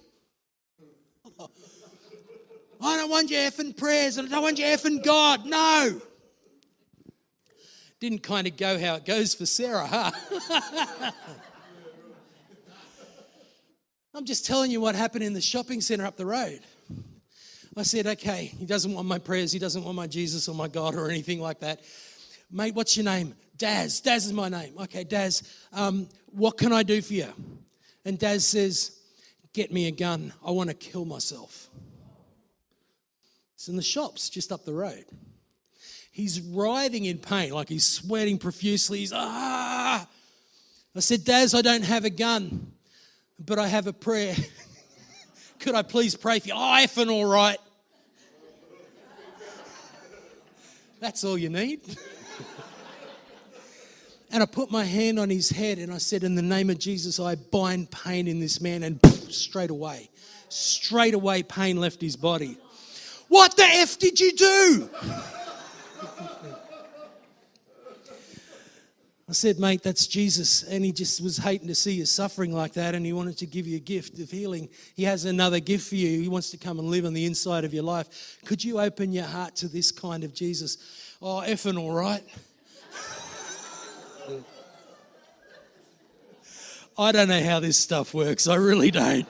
I 2.85 2.97
don't 2.97 3.09
want 3.09 3.29
your 3.31 3.39
effing 3.39 3.77
prayers 3.77 4.17
and 4.17 4.27
I 4.27 4.31
don't 4.31 4.43
want 4.43 4.59
your 4.59 4.67
effing 4.67 5.03
God. 5.03 5.45
No. 5.45 6.01
Didn't 8.01 8.23
kind 8.23 8.45
of 8.45 8.57
go 8.57 8.77
how 8.77 8.95
it 8.95 9.05
goes 9.05 9.33
for 9.33 9.45
Sarah, 9.45 9.87
huh? 9.87 11.11
I'm 14.15 14.25
just 14.25 14.45
telling 14.45 14.69
you 14.69 14.79
what 14.79 14.93
happened 14.93 15.23
in 15.23 15.33
the 15.33 15.41
shopping 15.41 15.81
center 15.81 16.05
up 16.05 16.17
the 16.17 16.25
road. 16.25 16.59
I 17.75 17.81
said, 17.81 18.05
okay, 18.05 18.45
he 18.45 18.65
doesn't 18.65 18.93
want 18.93 19.07
my 19.07 19.17
prayers, 19.17 19.51
he 19.51 19.57
doesn't 19.57 19.83
want 19.83 19.95
my 19.95 20.05
Jesus 20.05 20.47
or 20.47 20.53
my 20.53 20.67
God 20.67 20.93
or 20.93 21.09
anything 21.09 21.41
like 21.41 21.61
that. 21.61 21.81
Mate, 22.51 22.75
what's 22.75 22.95
your 22.95 23.05
name? 23.05 23.33
Daz. 23.57 24.01
Daz 24.01 24.27
is 24.27 24.33
my 24.33 24.49
name. 24.49 24.75
Okay, 24.81 25.03
Daz, 25.03 25.41
um, 25.73 26.07
what 26.27 26.59
can 26.59 26.71
I 26.71 26.83
do 26.83 27.01
for 27.01 27.13
you? 27.13 27.29
And 28.05 28.19
Daz 28.19 28.47
says, 28.47 28.99
get 29.53 29.71
me 29.71 29.87
a 29.87 29.91
gun. 29.91 30.31
I 30.45 30.51
want 30.51 30.69
to 30.69 30.75
kill 30.75 31.05
myself. 31.05 31.67
It's 33.55 33.67
in 33.67 33.75
the 33.75 33.81
shops 33.81 34.29
just 34.29 34.51
up 34.51 34.65
the 34.65 34.73
road. 34.73 35.05
He's 36.11 36.39
writhing 36.39 37.05
in 37.05 37.17
pain, 37.17 37.51
like 37.53 37.69
he's 37.69 37.85
sweating 37.85 38.37
profusely. 38.37 38.99
He's, 38.99 39.13
ah. 39.13 40.07
I 40.95 40.99
said, 40.99 41.23
Daz, 41.23 41.55
I 41.55 41.63
don't 41.63 41.83
have 41.83 42.05
a 42.05 42.11
gun 42.11 42.72
but 43.39 43.59
I 43.59 43.67
have 43.67 43.87
a 43.87 43.93
prayer. 43.93 44.35
Could 45.59 45.75
I 45.75 45.81
please 45.81 46.15
pray 46.15 46.39
for 46.39 46.47
you? 46.47 46.53
Oh, 46.53 46.57
effing 46.57 47.11
all 47.11 47.25
right. 47.25 47.57
That's 50.99 51.23
all 51.23 51.37
you 51.37 51.49
need. 51.49 51.81
and 54.31 54.41
I 54.41 54.45
put 54.45 54.71
my 54.71 54.85
hand 54.85 55.19
on 55.19 55.29
his 55.29 55.49
head 55.49 55.77
and 55.77 55.93
I 55.93 55.97
said, 55.97 56.23
In 56.23 56.35
the 56.35 56.41
name 56.41 56.69
of 56.69 56.79
Jesus, 56.79 57.19
I 57.19 57.35
bind 57.35 57.91
pain 57.91 58.27
in 58.27 58.39
this 58.39 58.61
man. 58.61 58.83
And 58.83 59.05
straight 59.29 59.69
away, 59.69 60.09
straight 60.49 61.13
away, 61.13 61.43
pain 61.43 61.77
left 61.77 62.01
his 62.01 62.15
body. 62.15 62.57
What 63.27 63.55
the 63.57 63.63
F 63.63 63.99
did 63.99 64.19
you 64.19 64.33
do? 64.33 64.89
I 69.33 69.35
said, 69.35 69.57
mate, 69.57 69.81
that's 69.81 70.05
Jesus. 70.05 70.61
And 70.61 70.85
he 70.85 70.91
just 70.91 71.19
was 71.19 71.37
hating 71.37 71.67
to 71.67 71.73
see 71.73 71.93
you 71.93 72.05
suffering 72.05 72.53
like 72.53 72.73
that. 72.73 72.93
And 72.93 73.03
he 73.03 73.13
wanted 73.13 73.35
to 73.39 73.47
give 73.47 73.65
you 73.65 73.77
a 73.77 73.79
gift 73.79 74.19
of 74.19 74.29
healing. 74.29 74.69
He 74.95 75.05
has 75.05 75.25
another 75.25 75.59
gift 75.59 75.89
for 75.89 75.95
you. 75.95 76.21
He 76.21 76.27
wants 76.27 76.51
to 76.51 76.57
come 76.57 76.77
and 76.77 76.87
live 76.87 77.03
on 77.03 77.15
the 77.15 77.25
inside 77.25 77.65
of 77.65 77.73
your 77.73 77.81
life. 77.81 78.37
Could 78.45 78.63
you 78.63 78.79
open 78.79 79.11
your 79.11 79.23
heart 79.25 79.55
to 79.55 79.67
this 79.67 79.91
kind 79.91 80.23
of 80.23 80.35
Jesus? 80.35 81.17
Oh, 81.19 81.41
effing 81.43 81.79
all 81.79 81.91
right. 81.91 82.23
I 86.95 87.11
don't 87.11 87.27
know 87.27 87.43
how 87.43 87.59
this 87.59 87.77
stuff 87.77 88.13
works. 88.13 88.47
I 88.47 88.53
really 88.53 88.91
don't. 88.91 89.27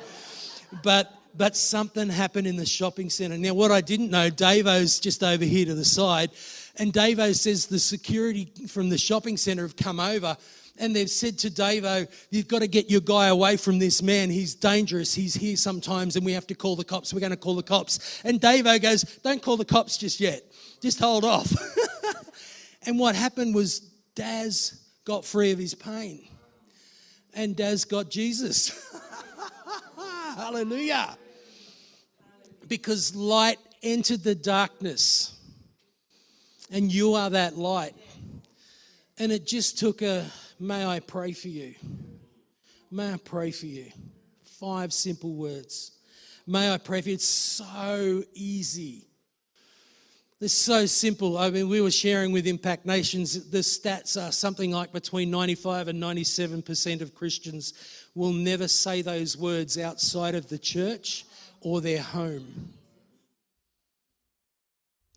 But 0.83 1.13
but 1.33 1.55
something 1.55 2.09
happened 2.09 2.45
in 2.45 2.57
the 2.57 2.65
shopping 2.65 3.09
centre. 3.09 3.37
Now, 3.37 3.53
what 3.53 3.71
I 3.71 3.79
didn't 3.79 4.09
know, 4.09 4.29
Davo's 4.29 4.99
just 4.99 5.23
over 5.23 5.45
here 5.45 5.65
to 5.65 5.73
the 5.73 5.85
side 5.85 6.29
and 6.77 6.91
Davo 6.91 7.35
says 7.35 7.67
the 7.67 7.79
security 7.79 8.51
from 8.67 8.89
the 8.89 8.97
shopping 8.97 9.37
centre 9.37 9.63
have 9.63 9.75
come 9.75 9.99
over 9.99 10.35
and 10.79 10.95
they've 10.95 11.09
said 11.09 11.37
to 11.39 11.51
Davo, 11.51 12.11
You've 12.31 12.47
got 12.47 12.59
to 12.59 12.67
get 12.67 12.89
your 12.89 13.01
guy 13.01 13.27
away 13.27 13.57
from 13.57 13.77
this 13.77 14.01
man. 14.01 14.31
He's 14.31 14.55
dangerous. 14.55 15.13
He's 15.13 15.35
here 15.35 15.55
sometimes 15.55 16.15
and 16.15 16.25
we 16.25 16.33
have 16.33 16.47
to 16.47 16.55
call 16.55 16.75
the 16.75 16.83
cops. 16.83 17.13
We're 17.13 17.19
going 17.19 17.31
to 17.31 17.37
call 17.37 17.55
the 17.55 17.63
cops. 17.63 18.21
And 18.23 18.41
Davo 18.41 18.81
goes, 18.81 19.03
Don't 19.23 19.41
call 19.41 19.57
the 19.57 19.65
cops 19.65 19.97
just 19.97 20.19
yet. 20.19 20.43
Just 20.81 20.99
hold 20.99 21.25
off. 21.25 21.53
and 22.87 22.97
what 22.97 23.15
happened 23.15 23.53
was 23.53 23.79
Daz 24.15 24.81
got 25.05 25.25
free 25.25 25.51
of 25.51 25.59
his 25.59 25.75
pain. 25.75 26.27
And 27.35 27.55
Daz 27.55 27.85
got 27.85 28.09
Jesus. 28.09 28.91
Hallelujah. 30.35 31.17
Because 32.67 33.15
light 33.15 33.59
entered 33.83 34.23
the 34.23 34.33
darkness 34.33 35.37
and 36.73 36.91
you 36.91 37.13
are 37.13 37.29
that 37.29 37.55
light. 37.55 37.95
And 39.19 39.31
it 39.31 39.45
just 39.45 39.77
took 39.77 40.01
a, 40.01 40.25
may 40.59 40.85
I 40.85 40.99
pray 40.99 41.31
for 41.31 41.47
you? 41.47 41.75
May 42.91 43.13
I 43.13 43.17
pray 43.17 43.51
for 43.51 43.67
you? 43.67 43.91
Five 44.59 44.91
simple 44.91 45.35
words. 45.35 45.91
May 46.47 46.73
I 46.73 46.79
pray 46.79 47.01
for 47.01 47.09
you? 47.09 47.15
It's 47.15 47.27
so 47.27 48.23
easy. 48.33 49.07
It's 50.41 50.51
so 50.51 50.87
simple. 50.87 51.37
I 51.37 51.51
mean, 51.51 51.69
we 51.69 51.79
were 51.79 51.91
sharing 51.91 52.31
with 52.31 52.47
Impact 52.47 52.87
Nations, 52.87 53.49
the 53.49 53.59
stats 53.59 54.21
are 54.21 54.31
something 54.31 54.71
like 54.71 54.91
between 54.91 55.29
95 55.29 55.89
and 55.89 56.01
97% 56.01 57.01
of 57.01 57.13
Christians 57.13 57.73
will 58.15 58.33
never 58.33 58.67
say 58.67 59.03
those 59.03 59.37
words 59.37 59.77
outside 59.77 60.33
of 60.33 60.49
the 60.49 60.57
church 60.57 61.25
or 61.61 61.81
their 61.81 62.01
home. 62.01 62.72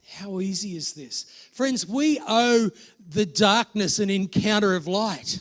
How 0.08 0.40
easy 0.40 0.76
is 0.76 0.92
this? 0.92 1.24
Friends, 1.52 1.86
we 1.86 2.20
owe 2.26 2.70
the 3.08 3.26
darkness 3.26 3.98
an 3.98 4.10
encounter 4.10 4.74
of 4.74 4.86
light. 4.86 5.40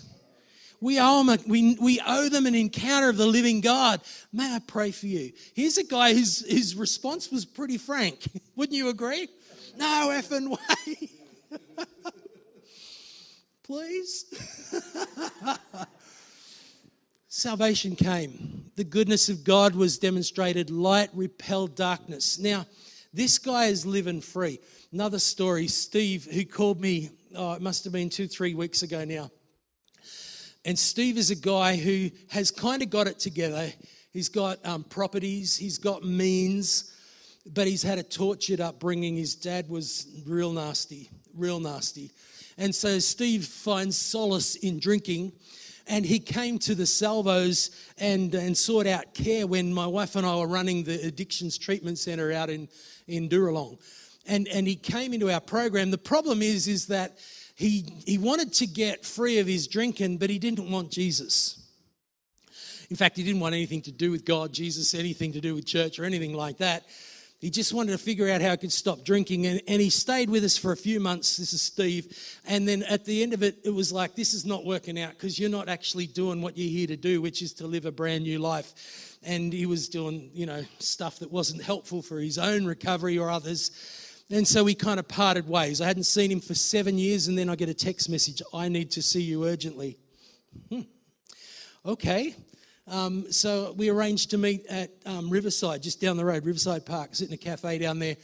We 0.81 0.99
owe, 0.99 1.23
them 1.23 1.29
a, 1.29 1.49
we, 1.49 1.77
we 1.79 2.01
owe 2.05 2.29
them 2.29 2.45
an 2.45 2.55
encounter 2.55 3.09
of 3.09 3.17
the 3.17 3.25
living 3.25 3.61
God. 3.61 4.01
May 4.33 4.55
I 4.55 4.59
pray 4.59 4.91
for 4.91 5.07
you? 5.07 5.31
Here's 5.53 5.77
a 5.77 5.83
guy 5.83 6.13
whose 6.13 6.45
his 6.45 6.75
response 6.75 7.31
was 7.31 7.45
pretty 7.45 7.77
frank. 7.77 8.27
Wouldn't 8.55 8.75
you 8.75 8.89
agree? 8.89 9.27
No 9.77 10.09
effing 10.11 10.49
way. 10.49 11.09
Please. 13.63 14.25
Salvation 17.27 17.95
came. 17.95 18.71
The 18.75 18.83
goodness 18.83 19.27
of 19.29 19.43
God 19.43 19.75
was 19.75 19.97
demonstrated. 19.97 20.69
Light 20.69 21.09
repelled 21.13 21.75
darkness. 21.75 22.37
Now, 22.39 22.65
this 23.15 23.39
guy 23.39 23.67
is 23.67 23.85
living 23.85 24.19
free. 24.19 24.59
Another 24.91 25.19
story 25.19 25.67
Steve, 25.67 26.25
who 26.25 26.43
called 26.43 26.81
me, 26.81 27.09
oh, 27.33 27.53
it 27.53 27.61
must 27.61 27.85
have 27.85 27.93
been 27.93 28.09
two, 28.09 28.27
three 28.27 28.53
weeks 28.53 28.83
ago 28.83 29.05
now. 29.05 29.31
And 30.65 30.77
Steve 30.77 31.17
is 31.17 31.31
a 31.31 31.35
guy 31.35 31.77
who 31.77 32.11
has 32.29 32.51
kind 32.51 32.81
of 32.81 32.89
got 32.89 33.07
it 33.07 33.19
together. 33.19 33.71
He's 34.11 34.27
got 34.27 34.63
um, 34.65 34.83
properties, 34.83 35.55
he's 35.55 35.77
got 35.77 36.03
means, 36.03 36.91
but 37.45 37.67
he's 37.67 37.83
had 37.83 37.99
a 37.99 38.03
tortured 38.03 38.59
upbringing. 38.59 39.15
His 39.15 39.35
dad 39.35 39.69
was 39.69 40.21
real 40.25 40.51
nasty, 40.51 41.09
real 41.33 41.61
nasty. 41.61 42.11
And 42.57 42.75
so 42.75 42.99
Steve 42.99 43.45
finds 43.45 43.97
solace 43.97 44.55
in 44.55 44.77
drinking 44.79 45.31
and 45.87 46.05
he 46.05 46.19
came 46.19 46.57
to 46.59 46.73
the 46.73 46.85
salvos 46.85 47.69
and, 47.97 48.33
and 48.33 48.57
sought 48.57 48.87
out 48.87 49.13
care 49.13 49.45
when 49.45 49.73
my 49.73 49.85
wife 49.85 50.15
and 50.15 50.25
I 50.25 50.35
were 50.37 50.47
running 50.47 50.83
the 50.83 50.99
addictions 51.05 51.57
treatment 51.57 51.99
center 51.99 52.31
out 52.31 52.49
in, 52.49 52.67
in 53.07 53.29
Dooralong. 53.29 53.79
And, 54.27 54.47
and 54.47 54.67
he 54.67 54.75
came 54.75 55.13
into 55.13 55.31
our 55.31 55.41
program. 55.41 55.91
The 55.91 55.97
problem 55.97 56.41
is, 56.41 56.67
is 56.67 56.87
that 56.87 57.19
he, 57.55 58.01
he 58.05 58.17
wanted 58.17 58.53
to 58.53 58.67
get 58.67 59.05
free 59.05 59.39
of 59.39 59.47
his 59.47 59.67
drinking, 59.67 60.17
but 60.17 60.29
he 60.29 60.39
didn't 60.39 60.69
want 60.69 60.91
Jesus. 60.91 61.61
In 62.89 62.95
fact, 62.95 63.17
he 63.17 63.23
didn't 63.23 63.39
want 63.39 63.55
anything 63.55 63.81
to 63.83 63.91
do 63.91 64.11
with 64.11 64.25
God, 64.25 64.53
Jesus, 64.53 64.93
anything 64.93 65.33
to 65.33 65.41
do 65.41 65.55
with 65.55 65.65
church 65.65 65.99
or 65.99 66.05
anything 66.05 66.33
like 66.33 66.57
that. 66.57 66.85
He 67.39 67.49
just 67.49 67.73
wanted 67.73 67.91
to 67.91 67.97
figure 67.97 68.29
out 68.29 68.41
how 68.41 68.51
he 68.51 68.57
could 68.57 68.71
stop 68.71 69.03
drinking. 69.03 69.45
And, 69.45 69.61
and 69.67 69.81
he 69.81 69.89
stayed 69.89 70.29
with 70.29 70.43
us 70.43 70.57
for 70.57 70.71
a 70.71 70.77
few 70.77 70.99
months. 70.99 71.37
This 71.37 71.53
is 71.53 71.61
Steve. 71.61 72.17
And 72.45 72.67
then 72.67 72.83
at 72.83 73.05
the 73.05 73.21
end 73.21 73.33
of 73.33 73.43
it, 73.43 73.57
it 73.63 73.69
was 73.69 73.91
like, 73.91 74.15
this 74.15 74.33
is 74.33 74.45
not 74.45 74.65
working 74.65 74.99
out 74.99 75.11
because 75.11 75.37
you're 75.37 75.49
not 75.49 75.69
actually 75.69 76.07
doing 76.07 76.41
what 76.41 76.57
you're 76.57 76.69
here 76.69 76.87
to 76.87 76.97
do, 76.97 77.21
which 77.21 77.41
is 77.41 77.53
to 77.55 77.67
live 77.67 77.85
a 77.85 77.91
brand 77.91 78.23
new 78.23 78.39
life. 78.39 79.17
And 79.21 79.51
he 79.51 79.65
was 79.65 79.89
doing, 79.89 80.31
you 80.33 80.45
know, 80.45 80.63
stuff 80.79 81.19
that 81.19 81.31
wasn't 81.31 81.61
helpful 81.61 82.01
for 82.01 82.19
his 82.19 82.37
own 82.37 82.65
recovery 82.65 83.17
or 83.17 83.29
others. 83.29 83.71
And 84.29 84.47
so 84.47 84.63
we 84.63 84.73
kind 84.73 84.99
of 84.99 85.07
parted 85.07 85.47
ways. 85.47 85.81
I 85.81 85.85
hadn't 85.85 86.03
seen 86.03 86.31
him 86.31 86.39
for 86.39 86.55
seven 86.55 86.97
years, 86.97 87.27
and 87.27 87.37
then 87.37 87.47
I 87.49 87.55
get 87.55 87.69
a 87.69 87.75
text 87.75 88.09
message 88.09 88.41
I 88.53 88.69
need 88.69 88.89
to 88.91 89.01
see 89.01 89.21
you 89.21 89.45
urgently. 89.45 89.99
Hmm. 90.69 90.81
Okay. 91.85 92.33
Um, 92.87 93.31
so 93.31 93.73
we 93.77 93.89
arranged 93.89 94.29
to 94.31 94.37
meet 94.37 94.65
at 94.67 94.91
um, 95.05 95.29
Riverside, 95.29 95.81
just 95.81 95.99
down 95.99 96.17
the 96.17 96.25
road, 96.25 96.45
Riverside 96.45 96.85
Park, 96.85 97.15
sit 97.15 97.27
in 97.27 97.33
a 97.33 97.37
cafe 97.37 97.79
down 97.79 97.99
there. 97.99 98.17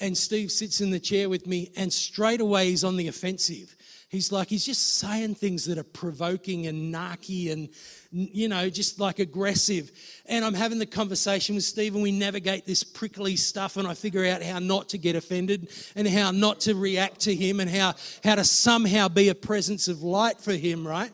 And 0.00 0.16
Steve 0.16 0.50
sits 0.50 0.80
in 0.80 0.90
the 0.90 1.00
chair 1.00 1.28
with 1.28 1.46
me, 1.46 1.70
and 1.76 1.92
straight 1.92 2.40
away 2.40 2.70
he's 2.70 2.84
on 2.84 2.96
the 2.96 3.08
offensive. 3.08 3.76
He's 4.08 4.30
like, 4.30 4.48
he's 4.48 4.64
just 4.64 4.98
saying 4.98 5.34
things 5.34 5.64
that 5.64 5.78
are 5.78 5.82
provoking 5.82 6.68
and 6.68 6.94
narky 6.94 7.50
and, 7.50 7.68
you 8.12 8.48
know, 8.48 8.70
just 8.70 9.00
like 9.00 9.18
aggressive. 9.18 9.90
And 10.26 10.44
I'm 10.44 10.54
having 10.54 10.78
the 10.78 10.86
conversation 10.86 11.56
with 11.56 11.64
Steve, 11.64 11.94
and 11.94 12.02
we 12.02 12.12
navigate 12.12 12.66
this 12.66 12.84
prickly 12.84 13.34
stuff, 13.34 13.76
and 13.76 13.88
I 13.88 13.94
figure 13.94 14.24
out 14.24 14.42
how 14.42 14.60
not 14.60 14.88
to 14.90 14.98
get 14.98 15.16
offended 15.16 15.70
and 15.96 16.06
how 16.06 16.30
not 16.30 16.60
to 16.60 16.76
react 16.76 17.20
to 17.22 17.34
him 17.34 17.58
and 17.58 17.68
how, 17.68 17.94
how 18.22 18.36
to 18.36 18.44
somehow 18.44 19.08
be 19.08 19.30
a 19.30 19.34
presence 19.34 19.88
of 19.88 20.04
light 20.04 20.40
for 20.40 20.52
him, 20.52 20.86
right? 20.86 21.10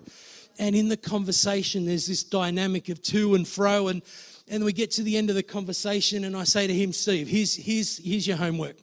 And 0.60 0.76
in 0.76 0.88
the 0.88 0.96
conversation, 0.98 1.86
there's 1.86 2.06
this 2.06 2.22
dynamic 2.22 2.90
of 2.90 3.02
to 3.04 3.34
and 3.34 3.48
fro. 3.48 3.88
And, 3.88 4.02
and 4.46 4.62
we 4.62 4.74
get 4.74 4.90
to 4.92 5.02
the 5.02 5.16
end 5.16 5.30
of 5.30 5.34
the 5.34 5.42
conversation, 5.42 6.24
and 6.24 6.36
I 6.36 6.44
say 6.44 6.66
to 6.66 6.74
him, 6.74 6.92
Steve, 6.92 7.28
here's, 7.28 7.56
here's, 7.56 7.96
here's 7.96 8.26
your 8.26 8.36
homework. 8.36 8.76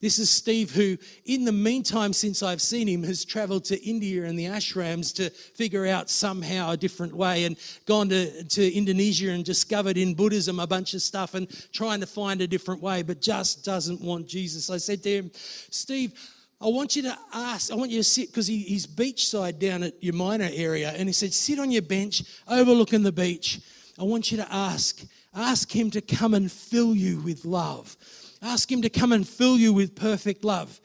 This 0.00 0.20
is 0.20 0.30
Steve, 0.30 0.70
who, 0.70 0.96
in 1.24 1.44
the 1.44 1.50
meantime, 1.50 2.12
since 2.12 2.44
I've 2.44 2.62
seen 2.62 2.86
him, 2.86 3.02
has 3.02 3.24
traveled 3.24 3.64
to 3.64 3.82
India 3.84 4.24
and 4.24 4.38
the 4.38 4.44
ashrams 4.44 5.12
to 5.16 5.30
figure 5.30 5.84
out 5.84 6.10
somehow 6.10 6.70
a 6.70 6.76
different 6.76 7.16
way 7.16 7.44
and 7.44 7.56
gone 7.86 8.08
to, 8.10 8.44
to 8.44 8.72
Indonesia 8.72 9.30
and 9.30 9.44
discovered 9.44 9.96
in 9.96 10.14
Buddhism 10.14 10.60
a 10.60 10.66
bunch 10.66 10.94
of 10.94 11.02
stuff 11.02 11.34
and 11.34 11.48
trying 11.72 11.98
to 11.98 12.06
find 12.06 12.40
a 12.40 12.46
different 12.46 12.80
way, 12.80 13.02
but 13.02 13.20
just 13.20 13.64
doesn't 13.64 14.00
want 14.00 14.28
Jesus. 14.28 14.70
I 14.70 14.76
said 14.76 15.02
to 15.02 15.10
him, 15.10 15.30
Steve, 15.70 16.12
I 16.60 16.68
want 16.68 16.96
you 16.96 17.02
to 17.02 17.18
ask, 17.34 17.70
I 17.70 17.74
want 17.74 17.90
you 17.90 17.98
to 17.98 18.04
sit, 18.04 18.28
because 18.28 18.46
he, 18.46 18.58
he's 18.60 18.86
beachside 18.86 19.58
down 19.58 19.82
at 19.82 20.00
Umina 20.00 20.50
area. 20.58 20.90
And 20.96 21.08
he 21.08 21.12
said, 21.12 21.34
sit 21.34 21.58
on 21.58 21.70
your 21.70 21.82
bench 21.82 22.22
overlooking 22.48 23.02
the 23.02 23.12
beach. 23.12 23.60
I 23.98 24.04
want 24.04 24.30
you 24.30 24.38
to 24.38 24.52
ask, 24.52 25.04
ask 25.34 25.70
him 25.70 25.90
to 25.90 26.00
come 26.00 26.32
and 26.34 26.50
fill 26.50 26.94
you 26.94 27.20
with 27.20 27.44
love. 27.44 27.96
Ask 28.42 28.70
him 28.70 28.82
to 28.82 28.90
come 28.90 29.12
and 29.12 29.26
fill 29.26 29.58
you 29.58 29.72
with 29.72 29.94
perfect 29.94 30.44
love. 30.44 30.80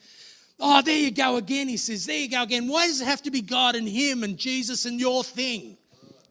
Oh, 0.60 0.82
there 0.82 0.96
you 0.96 1.10
go 1.10 1.36
again, 1.36 1.68
he 1.68 1.76
says. 1.76 2.06
There 2.06 2.18
you 2.18 2.30
go 2.30 2.42
again. 2.42 2.68
Why 2.68 2.86
does 2.86 3.00
it 3.00 3.06
have 3.06 3.22
to 3.22 3.30
be 3.30 3.40
God 3.40 3.74
and 3.74 3.88
him 3.88 4.22
and 4.22 4.36
Jesus 4.36 4.84
and 4.84 5.00
your 5.00 5.24
thing? 5.24 5.76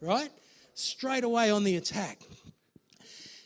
Right? 0.01 0.29
Straight 0.73 1.23
away 1.23 1.51
on 1.51 1.63
the 1.63 1.75
attack. 1.75 2.19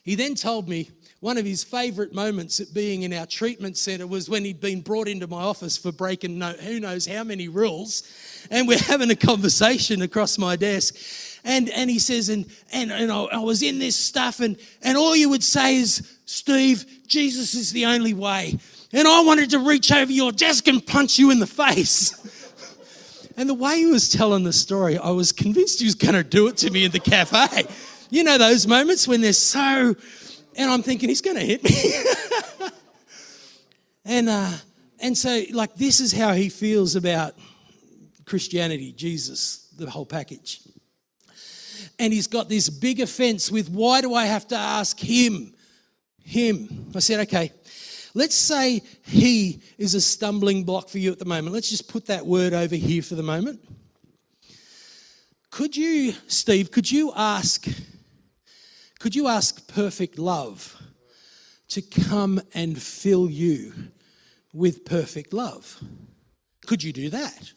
He 0.03 0.15
then 0.15 0.35
told 0.35 0.69
me 0.69 0.91
one 1.25 1.39
of 1.39 1.46
his 1.46 1.63
favourite 1.63 2.13
moments 2.13 2.60
at 2.60 2.72
being 2.72 3.01
in 3.01 3.12
our 3.12 3.25
treatment 3.25 3.75
centre 3.75 4.05
was 4.05 4.29
when 4.29 4.46
he'd 4.46 4.62
been 4.62 4.79
brought 4.79 5.08
into 5.08 5.25
my 5.25 5.41
office 5.41 5.75
for 5.75 5.91
breaking 5.91 6.38
no, 6.38 6.51
who 6.51 6.79
knows 6.79 7.08
how 7.08 7.24
many 7.24 7.48
rules. 7.48 8.03
And 8.51 8.67
we're 8.67 8.77
having 8.77 9.10
a 9.10 9.15
conversation 9.15 10.03
across 10.03 10.38
my 10.38 10.55
desk. 10.55 10.96
And, 11.44 11.67
and 11.72 11.89
he 11.89 11.98
says, 11.98 12.29
and, 12.29 12.46
and, 12.72 12.91
and 12.91 13.12
I, 13.12 13.24
I 13.24 13.39
was 13.39 13.63
in 13.63 13.79
this 13.79 13.96
stuff, 13.96 14.39
and, 14.39 14.55
and 14.84 15.00
all 15.00 15.15
you 15.15 15.29
would 15.29 15.44
say 15.44 15.77
is, 15.77 16.15
Steve, 16.25 16.86
Jesus 17.08 17.55
is 17.55 17.72
the 17.72 17.88
only 17.88 18.13
way. 18.13 18.60
And 18.94 19.08
I 19.08 19.24
wanted 19.24 19.50
to 19.50 19.58
reach 19.58 19.91
over 19.91 20.12
your 20.12 20.32
desk 20.32 20.67
and 20.67 20.86
punch 20.86 21.17
you 21.17 21.32
in 21.32 21.39
the 21.39 21.48
face. 21.48 22.13
and 23.36 23.50
the 23.50 23.55
way 23.55 23.77
he 23.77 23.88
was 23.88 24.10
telling 24.10 24.44
the 24.44 24.53
story, 24.53 25.00
I 25.00 25.10
was 25.10 25.32
convinced 25.32 25.79
he 25.79 25.86
was 25.86 25.96
going 25.96 26.13
to 26.13 26.24
do 26.24 26.46
it 26.50 26.58
to 26.58 26.70
me 26.70 26.86
in 26.86 26.91
the 26.91 27.00
cafe. 27.00 27.63
You 28.12 28.24
know 28.24 28.38
those 28.38 28.67
moments 28.67 29.08
when 29.08 29.22
they're 29.22 29.34
so 29.34 29.96
and 30.57 30.71
I'm 30.71 30.81
thinking, 30.81 31.09
he's 31.09 31.21
going 31.21 31.38
to 31.38 31.43
hit 31.43 31.63
me. 31.63 31.71
and, 34.05 34.29
uh, 34.29 34.51
and 35.00 35.17
so, 35.17 35.43
like, 35.51 35.75
this 35.75 36.00
is 36.00 36.12
how 36.12 36.33
he 36.33 36.50
feels 36.50 36.95
about 36.95 37.35
Christianity, 38.25 38.91
Jesus, 38.91 39.69
the 39.77 39.89
whole 39.89 40.05
package. 40.05 40.62
And 42.00 42.12
he's 42.12 42.27
got 42.27 42.50
this 42.50 42.69
big 42.69 43.00
offense 43.00 43.51
with 43.51 43.69
why 43.69 44.01
do 44.01 44.13
I 44.13 44.25
have 44.25 44.47
to 44.50 44.55
ask 44.55 45.00
him? 45.00 45.53
Him. 46.24 46.91
I 46.95 47.00
said, 47.00 47.19
okay, 47.21 47.51
let's 48.13 48.35
say 48.35 48.81
he 49.03 49.62
is 49.77 49.93
a 49.93 50.01
stumbling 50.01 50.63
block 50.63 50.89
for 50.89 50.97
you 50.97 51.12
at 51.12 51.19
the 51.19 51.25
moment. 51.25 51.53
Let's 51.53 51.69
just 51.69 51.88
put 51.88 52.07
that 52.07 52.25
word 52.25 52.53
over 52.53 52.75
here 52.75 53.01
for 53.01 53.15
the 53.15 53.24
moment. 53.24 53.59
Could 55.51 55.77
you, 55.77 56.13
Steve, 56.27 56.71
could 56.71 56.91
you 56.91 57.13
ask 57.15 57.65
could 59.05 59.15
you 59.15 59.27
ask 59.27 59.67
perfect 59.67 60.17
love 60.17 60.81
to 61.67 61.79
come 61.79 62.41
and 62.55 62.81
fill 62.81 63.29
you 63.29 63.71
with 64.51 64.83
perfect 64.83 65.31
love? 65.31 65.79
Could 66.65 66.83
you 66.83 66.91
do 66.91 67.12
that? 67.12 67.51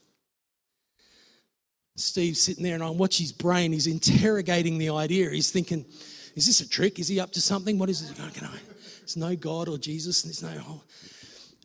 Steve's 1.97 2.39
sitting 2.39 2.63
there 2.63 2.75
and 2.75 2.83
I 2.83 2.91
watch 2.91 3.17
his 3.17 3.33
brain. 3.33 3.73
He's 3.73 3.87
interrogating 3.87 4.77
the 4.77 4.91
idea. 4.91 5.31
He's 5.31 5.51
thinking, 5.51 5.87
is 6.35 6.47
this 6.47 6.61
a 6.61 6.69
trick? 6.69 6.99
Is 6.99 7.09
he 7.09 7.19
up 7.19 7.33
to 7.33 7.41
something? 7.41 7.79
What 7.79 7.89
is 7.89 8.11
it? 8.11 8.15
Can 8.15 8.45
I? 8.45 8.59
There's 8.99 9.17
no 9.17 9.35
God 9.35 9.71
or 9.71 9.79
Jesus. 9.79 10.25
There's 10.25 10.43
no. 10.43 10.53
Oh. 10.69 10.83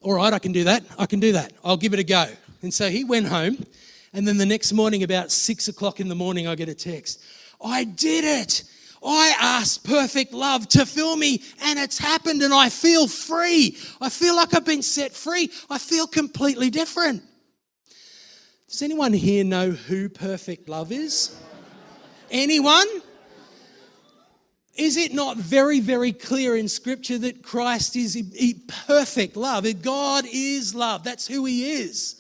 All 0.01 0.13
right, 0.13 0.31
I 0.31 0.39
can 0.39 0.53
do 0.53 0.63
that. 0.63 0.86
I 0.97 1.08
can 1.08 1.19
do 1.19 1.34
that. 1.34 1.51
I'll 1.62 1.75
give 1.75 1.93
it 1.93 1.99
a 1.99 2.05
go. 2.05 2.27
And 2.62 2.73
so 2.73 2.89
he 2.89 3.03
went 3.03 3.27
home. 3.27 3.58
And 4.13 4.25
then 4.25 4.38
the 4.38 4.45
next 4.45 4.71
morning, 4.71 5.03
about 5.03 5.29
six 5.29 5.67
o'clock 5.67 5.99
in 5.99 6.08
the 6.08 6.15
morning, 6.15 6.47
I 6.47 6.55
get 6.55 6.69
a 6.69 6.73
text. 6.73 7.21
I 7.62 7.84
did 7.84 8.23
it. 8.23 8.63
I 9.05 9.35
asked 9.39 9.83
perfect 9.83 10.33
love 10.33 10.67
to 10.69 10.85
fill 10.85 11.15
me, 11.15 11.41
and 11.61 11.77
it's 11.77 11.97
happened, 11.97 12.41
and 12.41 12.53
I 12.53 12.69
feel 12.69 13.07
free. 13.07 13.77
I 13.99 14.09
feel 14.09 14.35
like 14.35 14.53
I've 14.53 14.65
been 14.65 14.81
set 14.81 15.13
free. 15.13 15.51
I 15.69 15.77
feel 15.77 16.07
completely 16.07 16.69
different. 16.69 17.23
Does 18.69 18.81
anyone 18.81 19.13
here 19.13 19.43
know 19.43 19.71
who 19.71 20.09
perfect 20.09 20.69
love 20.69 20.91
is? 20.91 21.39
Anyone? 22.31 22.87
Is 24.75 24.97
it 24.97 25.13
not 25.13 25.37
very, 25.37 25.79
very 25.79 26.11
clear 26.11 26.55
in 26.55 26.67
Scripture 26.67 27.19
that 27.19 27.43
Christ 27.43 27.95
is 27.95 28.17
perfect 28.87 29.35
love? 29.35 29.65
God 29.83 30.25
is 30.31 30.73
love. 30.73 31.03
That's 31.03 31.27
who 31.27 31.45
He 31.45 31.73
is. 31.73 32.19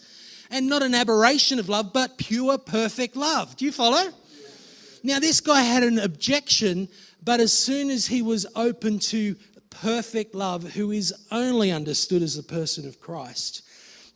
And 0.51 0.69
not 0.69 0.83
an 0.83 0.93
aberration 0.93 1.57
of 1.57 1.69
love, 1.69 1.91
but 1.93 2.19
pure, 2.19 2.59
perfect 2.59 3.15
love. 3.15 3.55
Do 3.55 3.65
you 3.65 3.71
follow? 3.71 4.11
Now, 5.03 5.19
this 5.19 5.41
guy 5.41 5.61
had 5.61 5.83
an 5.83 5.99
objection, 5.99 6.87
but 7.21 7.41
as 7.41 7.51
soon 7.51 7.89
as 7.89 8.07
he 8.07 8.21
was 8.21 8.45
open 8.55 8.99
to 8.99 9.35
perfect 9.69 10.33
love, 10.33 10.63
who 10.73 10.91
is 10.91 11.13
only 11.29 11.71
understood 11.71 12.21
as 12.21 12.35
the 12.37 12.43
person 12.43 12.87
of 12.87 13.01
Christ, 13.01 13.63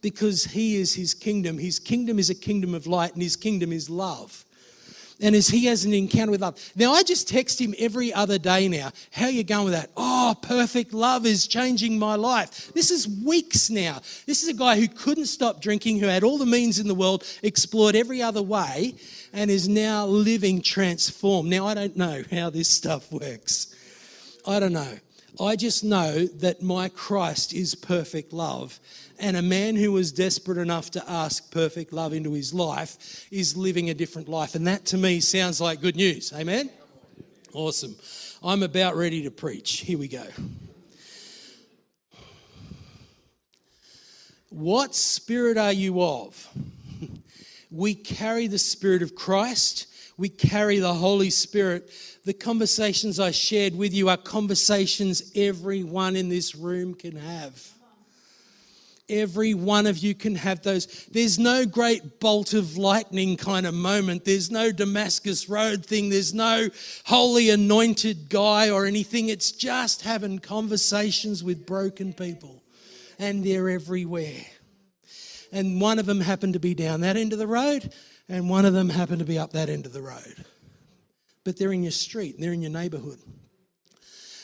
because 0.02 0.46
he 0.46 0.78
is 0.78 0.96
his 0.96 1.14
kingdom, 1.14 1.58
his 1.58 1.78
kingdom 1.78 2.20
is 2.20 2.30
a 2.30 2.36
kingdom 2.36 2.74
of 2.74 2.88
light, 2.88 3.14
and 3.14 3.22
his 3.22 3.36
kingdom 3.36 3.74
is 3.74 3.90
love 3.90 4.46
and 5.22 5.36
as 5.36 5.48
he 5.48 5.66
has 5.66 5.86
an 5.86 5.94
encounter 5.94 6.32
with 6.32 6.42
love. 6.42 6.60
Now, 6.76 6.94
I 6.94 7.04
just 7.04 7.28
text 7.28 7.60
him 7.60 7.74
every 7.78 8.14
other 8.14 8.38
day 8.38 8.68
now. 8.68 8.92
How 9.12 9.28
you 9.28 9.44
going 9.44 9.66
with 9.66 9.74
that? 9.74 9.92
Oh, 9.98 10.36
perfect 10.42 10.94
love 10.94 11.26
is 11.26 11.48
changing 11.48 11.98
my 11.98 12.16
life. 12.16 12.72
This 12.74 12.92
is 12.92 13.08
weeks 13.08 13.70
now. 13.70 14.02
This 14.26 14.44
is 14.44 14.50
a 14.50 14.54
guy 14.54 14.80
who 14.80 14.88
couldn't 14.88 15.26
stop 15.26 15.62
drinking, 15.62 16.00
who 16.00 16.08
had 16.08 16.24
all 16.24 16.38
the 16.38 16.46
means 16.46 16.80
in 16.80 16.88
the 16.88 16.96
world, 16.96 17.24
explored 17.42 17.96
every 17.96 18.22
other 18.22 18.42
way, 18.42 18.96
and 19.34 19.50
is 19.50 19.68
now 19.68 20.06
living 20.06 20.62
transformed. 20.62 21.50
Now, 21.50 21.68
I 21.68 21.74
don't 21.74 21.98
know 21.98 22.24
how 22.32 22.50
this 22.50 22.68
stuff 22.68 23.12
works. 23.12 23.74
I 24.48 24.60
don't 24.60 24.74
know. 24.74 25.00
I 25.40 25.56
just 25.56 25.84
know 25.84 26.26
that 26.26 26.64
my 26.64 26.90
Christ 26.90 27.54
is 27.54 27.76
perfect 27.76 28.34
love 28.34 28.80
and 29.20 29.38
a 29.38 29.42
man 29.42 29.76
who 29.76 29.92
was 29.92 30.12
desperate 30.12 30.58
enough 30.58 30.92
to 30.92 31.10
ask 31.10 31.52
perfect 31.52 31.94
love 31.94 32.14
into 32.14 32.34
his 32.34 32.54
life 32.54 33.28
is 33.32 33.58
living 33.58 33.90
a 33.90 33.94
different 33.94 34.28
life. 34.30 34.56
And 34.56 34.68
that 34.68 34.86
to 34.88 34.98
me 34.98 35.20
sounds 35.20 35.60
like 35.60 35.82
good 35.82 35.96
news. 35.96 36.34
Amen? 36.34 36.70
Awesome. 37.54 37.96
I'm 38.44 38.64
about 38.64 38.96
ready 38.96 39.24
to 39.24 39.32
preach. 39.32 39.80
Here 39.80 39.98
we 39.98 40.08
go. 40.08 40.26
What 44.50 44.96
spirit 44.96 45.58
are 45.58 45.74
you 45.74 46.02
of? 46.02 46.48
We 47.70 47.96
carry 47.96 48.48
the 48.48 48.58
Spirit 48.58 49.02
of 49.02 49.14
Christ. 49.14 49.88
We 50.18 50.30
carry 50.30 50.80
the 50.80 50.94
Holy 50.94 51.30
Spirit. 51.30 51.92
The 52.24 52.34
conversations 52.34 53.20
I 53.20 53.32
shared 53.32 53.76
with 53.76 53.94
you 53.94 54.08
are 54.08 54.16
conversations 54.16 55.32
everyone 55.36 56.16
in 56.16 56.30
this 56.30 56.56
room 56.56 56.94
can 56.94 57.18
have. 57.18 57.77
Every 59.10 59.54
one 59.54 59.86
of 59.88 59.98
you 60.00 60.14
can 60.14 60.36
have 60.36 60.64
those. 60.64 61.06
There's 61.12 61.40
no 61.40 61.66
great 61.66 62.20
bolt 62.20 62.54
of 62.54 62.78
lightning 62.78 63.38
kind 63.38 63.66
of 63.66 63.74
moment. 63.74 64.26
There's 64.26 64.52
no 64.52 64.72
Damascus 64.72 65.48
Road 65.48 65.86
thing. 65.86 66.10
There's 66.10 66.34
no 66.34 66.68
holy 67.06 67.50
anointed 67.50 68.30
guy 68.30 68.70
or 68.70 68.86
anything. 68.86 69.30
It's 69.30 69.52
just 69.52 70.02
having 70.02 70.40
conversations 70.40 71.42
with 71.42 71.66
broken 71.66 72.12
people. 72.12 72.64
And 73.18 73.44
they're 73.46 73.70
everywhere. 73.70 74.46
And 75.52 75.80
one 75.80 76.00
of 76.00 76.06
them 76.06 76.20
happened 76.20 76.54
to 76.54 76.60
be 76.60 76.74
down 76.74 77.02
that 77.02 77.18
end 77.18 77.34
of 77.34 77.40
the 77.40 77.48
road, 77.48 77.94
and 78.28 78.50
one 78.50 78.66
of 78.66 78.74
them 78.74 78.90
happened 78.90 79.20
to 79.20 79.26
be 79.26 79.40
up 79.40 79.54
that 79.54 79.70
end 79.70 79.86
of 79.86 79.94
the 79.94 80.02
road. 80.02 80.46
But 81.44 81.58
they're 81.58 81.72
in 81.72 81.84
your 81.84 81.92
street, 81.92 82.36
they're 82.38 82.54
in 82.54 82.62
your 82.62 82.72
neighborhood. 82.72 83.20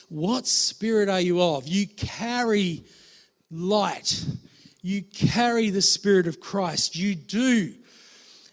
What 0.10 0.48
spirit 0.48 1.10
are 1.10 1.20
you 1.20 1.42
of? 1.42 1.68
You 1.68 1.88
carry 1.88 2.86
light 3.52 4.26
you 4.84 5.02
carry 5.02 5.70
the 5.70 5.82
Spirit 5.82 6.28
of 6.28 6.40
Christ. 6.40 6.96
You 6.96 7.16
do. 7.16 7.74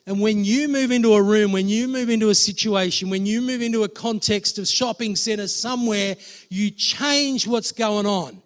And 0.07 0.21
when 0.21 0.45
you 0.45 0.69
move 0.69 0.93
into 0.93 1.13
a 1.13 1.23
room, 1.23 1.53
when 1.53 1.69
you 1.69 1.87
move 1.87 2.09
into 2.09 2.31
a 2.31 2.35
situation, 2.35 3.11
when 3.11 3.27
you 3.27 3.43
move 3.43 3.61
into 3.61 3.83
a 3.83 3.89
context 3.89 4.59
of 4.59 4.67
shopping 4.67 5.17
centre 5.17 5.49
somewhere, 5.49 6.17
you 6.49 6.71
change 6.71 7.47
what's 7.47 7.73
going 7.73 8.07
on. 8.07 8.41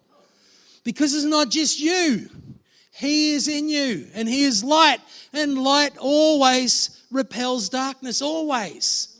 Because 0.83 1.13
it's 1.13 1.25
not 1.25 1.49
just 1.49 1.79
you, 1.79 2.29
He 2.91 3.33
is 3.33 3.47
in 3.47 3.69
you, 3.69 4.07
and 4.13 4.27
He 4.27 4.43
is 4.43 4.63
light, 4.63 4.99
and 5.31 5.57
light 5.63 5.97
always 5.97 7.03
repels 7.11 7.69
darkness, 7.69 8.21
always. 8.21 9.15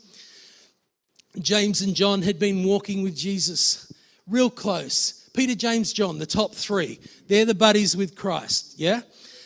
James 1.40 1.82
and 1.82 1.94
John 1.94 2.22
had 2.22 2.38
been 2.38 2.64
walking 2.64 3.02
with 3.02 3.16
Jesus 3.16 3.92
real 4.26 4.50
close. 4.50 5.25
Peter, 5.36 5.54
James, 5.54 5.92
John, 5.92 6.18
the 6.18 6.26
top 6.26 6.54
three, 6.54 6.98
they're 7.28 7.44
the 7.44 7.54
buddies 7.54 7.96
with 7.96 8.16
Christ, 8.16 8.74
yeah? 8.78 9.02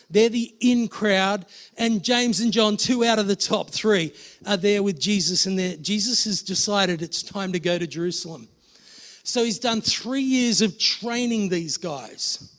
They're 0.09 0.29
the 0.29 0.55
in 0.61 0.89
crowd, 0.89 1.47
and 1.77 2.03
James 2.03 2.41
and 2.41 2.53
John, 2.53 2.77
two 2.77 3.05
out 3.05 3.19
of 3.19 3.27
the 3.27 3.37
top 3.37 3.71
three, 3.71 4.13
are 4.47 4.57
there 4.57 4.83
with 4.83 4.99
Jesus, 4.99 5.47
and 5.47 5.83
Jesus 5.85 6.25
has 6.25 6.43
decided 6.43 7.03
it's 7.03 7.23
time 7.23 7.53
to 7.53 7.61
go 7.61 7.79
to 7.79 7.87
Jerusalem. 7.87 8.49
So 9.23 9.45
he's 9.45 9.59
done 9.59 9.81
three 9.81 10.23
years 10.23 10.63
of 10.63 10.79
training 10.79 11.49
these 11.49 11.77
guys. 11.77 12.57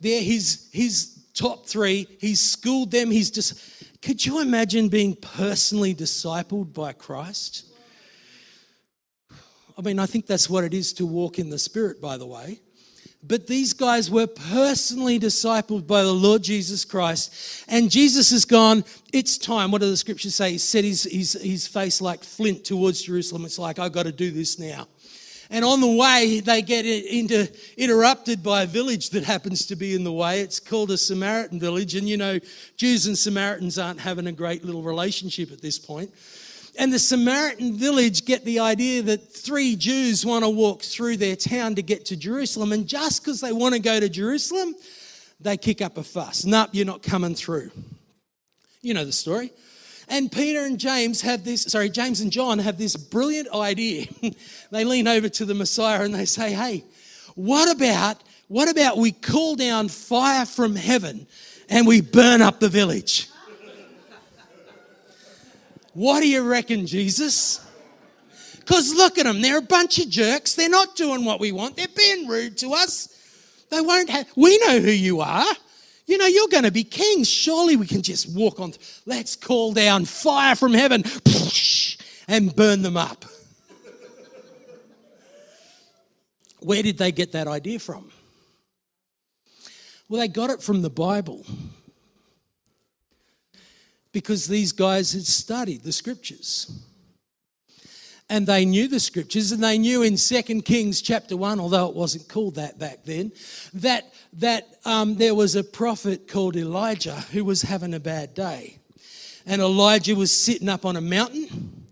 They're 0.00 0.22
his, 0.22 0.68
his 0.72 1.26
top 1.34 1.66
three. 1.66 2.06
He's 2.20 2.40
schooled 2.40 2.90
them. 2.90 3.10
He's 3.10 3.30
just. 3.30 4.00
Could 4.02 4.24
you 4.24 4.40
imagine 4.40 4.88
being 4.88 5.16
personally 5.16 5.94
discipled 5.94 6.72
by 6.72 6.92
Christ? 6.92 7.66
I 9.76 9.82
mean, 9.82 9.98
I 9.98 10.06
think 10.06 10.26
that's 10.26 10.48
what 10.48 10.64
it 10.64 10.72
is 10.72 10.92
to 10.94 11.06
walk 11.06 11.38
in 11.38 11.50
the 11.50 11.58
Spirit, 11.58 12.00
by 12.00 12.16
the 12.16 12.26
way. 12.26 12.60
But 13.22 13.46
these 13.46 13.72
guys 13.72 14.10
were 14.10 14.26
personally 14.26 15.18
discipled 15.18 15.86
by 15.86 16.02
the 16.02 16.12
Lord 16.12 16.42
Jesus 16.42 16.84
Christ. 16.84 17.64
And 17.68 17.90
Jesus 17.90 18.30
has 18.30 18.44
gone, 18.44 18.84
it's 19.12 19.36
time. 19.36 19.70
What 19.70 19.80
do 19.80 19.90
the 19.90 19.96
scriptures 19.96 20.34
say? 20.34 20.52
He 20.52 20.58
set 20.58 20.84
his, 20.84 21.04
his, 21.04 21.32
his 21.32 21.66
face 21.66 22.00
like 22.00 22.22
flint 22.22 22.64
towards 22.64 23.02
Jerusalem. 23.02 23.44
It's 23.44 23.58
like, 23.58 23.78
I've 23.78 23.92
got 23.92 24.04
to 24.04 24.12
do 24.12 24.30
this 24.30 24.58
now. 24.58 24.86
And 25.50 25.64
on 25.64 25.80
the 25.80 25.90
way, 25.90 26.40
they 26.40 26.62
get 26.62 26.84
into, 26.86 27.48
interrupted 27.76 28.42
by 28.42 28.62
a 28.62 28.66
village 28.66 29.10
that 29.10 29.24
happens 29.24 29.66
to 29.66 29.76
be 29.76 29.94
in 29.94 30.02
the 30.02 30.12
way. 30.12 30.40
It's 30.40 30.58
called 30.58 30.90
a 30.90 30.98
Samaritan 30.98 31.60
village. 31.60 31.94
And 31.94 32.08
you 32.08 32.16
know, 32.16 32.38
Jews 32.76 33.06
and 33.06 33.16
Samaritans 33.16 33.78
aren't 33.78 34.00
having 34.00 34.26
a 34.26 34.32
great 34.32 34.64
little 34.64 34.82
relationship 34.82 35.52
at 35.52 35.60
this 35.60 35.78
point. 35.78 36.12
And 36.78 36.92
the 36.92 36.98
Samaritan 36.98 37.74
village 37.74 38.24
get 38.24 38.44
the 38.44 38.60
idea 38.60 39.02
that 39.02 39.32
three 39.32 39.76
Jews 39.76 40.26
want 40.26 40.44
to 40.44 40.50
walk 40.50 40.82
through 40.82 41.16
their 41.16 41.36
town 41.36 41.74
to 41.76 41.82
get 41.82 42.06
to 42.06 42.16
Jerusalem. 42.16 42.72
And 42.72 42.86
just 42.86 43.22
because 43.22 43.40
they 43.40 43.52
want 43.52 43.74
to 43.74 43.80
go 43.80 43.98
to 43.98 44.08
Jerusalem, 44.08 44.74
they 45.40 45.56
kick 45.56 45.80
up 45.80 45.96
a 45.96 46.02
fuss. 46.02 46.44
Nope, 46.44 46.70
you're 46.72 46.86
not 46.86 47.02
coming 47.02 47.34
through. 47.34 47.70
You 48.82 48.94
know 48.94 49.04
the 49.04 49.12
story. 49.12 49.52
And 50.08 50.30
Peter 50.30 50.64
and 50.64 50.78
James 50.78 51.22
have 51.22 51.44
this, 51.44 51.62
sorry, 51.62 51.90
James 51.90 52.20
and 52.20 52.30
John 52.30 52.58
have 52.58 52.78
this 52.78 52.94
brilliant 52.94 53.48
idea. 53.52 54.06
they 54.70 54.84
lean 54.84 55.08
over 55.08 55.28
to 55.28 55.44
the 55.44 55.54
Messiah 55.54 56.02
and 56.02 56.14
they 56.14 56.26
say, 56.26 56.52
hey, 56.52 56.84
what 57.34 57.74
about, 57.74 58.22
what 58.48 58.68
about 58.68 58.98
we 58.98 59.12
call 59.12 59.56
down 59.56 59.88
fire 59.88 60.46
from 60.46 60.76
heaven 60.76 61.26
and 61.68 61.86
we 61.86 62.00
burn 62.00 62.40
up 62.40 62.60
the 62.60 62.68
village? 62.68 63.28
What 65.96 66.20
do 66.20 66.28
you 66.28 66.42
reckon, 66.42 66.86
Jesus? 66.86 67.66
Because 68.58 68.94
look 68.94 69.16
at 69.16 69.24
them, 69.24 69.40
they're 69.40 69.56
a 69.56 69.62
bunch 69.62 69.98
of 69.98 70.10
jerks. 70.10 70.54
They're 70.54 70.68
not 70.68 70.94
doing 70.94 71.24
what 71.24 71.40
we 71.40 71.52
want. 71.52 71.74
They're 71.74 71.86
being 71.96 72.28
rude 72.28 72.58
to 72.58 72.74
us. 72.74 73.08
They 73.70 73.80
won't 73.80 74.10
have, 74.10 74.28
we 74.36 74.58
know 74.58 74.78
who 74.78 74.90
you 74.90 75.22
are. 75.22 75.46
You 76.04 76.18
know, 76.18 76.26
you're 76.26 76.48
going 76.48 76.64
to 76.64 76.70
be 76.70 76.84
king. 76.84 77.24
Surely 77.24 77.76
we 77.76 77.86
can 77.86 78.02
just 78.02 78.36
walk 78.36 78.60
on. 78.60 78.74
Let's 79.06 79.36
call 79.36 79.72
down 79.72 80.04
fire 80.04 80.54
from 80.54 80.74
heaven 80.74 81.02
and 82.28 82.54
burn 82.54 82.82
them 82.82 82.98
up. 82.98 83.24
Where 86.60 86.82
did 86.82 86.98
they 86.98 87.10
get 87.10 87.32
that 87.32 87.48
idea 87.48 87.78
from? 87.78 88.10
Well, 90.10 90.20
they 90.20 90.28
got 90.28 90.50
it 90.50 90.62
from 90.62 90.82
the 90.82 90.90
Bible 90.90 91.46
because 94.16 94.46
these 94.46 94.72
guys 94.72 95.12
had 95.12 95.26
studied 95.26 95.82
the 95.82 95.92
scriptures. 95.92 96.70
And 98.30 98.46
they 98.46 98.64
knew 98.64 98.88
the 98.88 98.98
scriptures 98.98 99.52
and 99.52 99.62
they 99.62 99.76
knew 99.76 100.02
in 100.02 100.16
2 100.16 100.62
Kings 100.62 101.02
chapter 101.02 101.36
1, 101.36 101.60
although 101.60 101.86
it 101.90 101.94
wasn't 101.94 102.26
called 102.26 102.54
that 102.54 102.78
back 102.78 103.04
then, 103.04 103.30
that, 103.74 104.10
that 104.32 104.68
um, 104.86 105.16
there 105.16 105.34
was 105.34 105.54
a 105.54 105.62
prophet 105.62 106.28
called 106.28 106.56
Elijah 106.56 107.12
who 107.30 107.44
was 107.44 107.60
having 107.60 107.92
a 107.92 108.00
bad 108.00 108.32
day. 108.32 108.78
And 109.44 109.60
Elijah 109.60 110.14
was 110.14 110.34
sitting 110.34 110.70
up 110.70 110.86
on 110.86 110.96
a 110.96 111.02
mountain. 111.02 111.86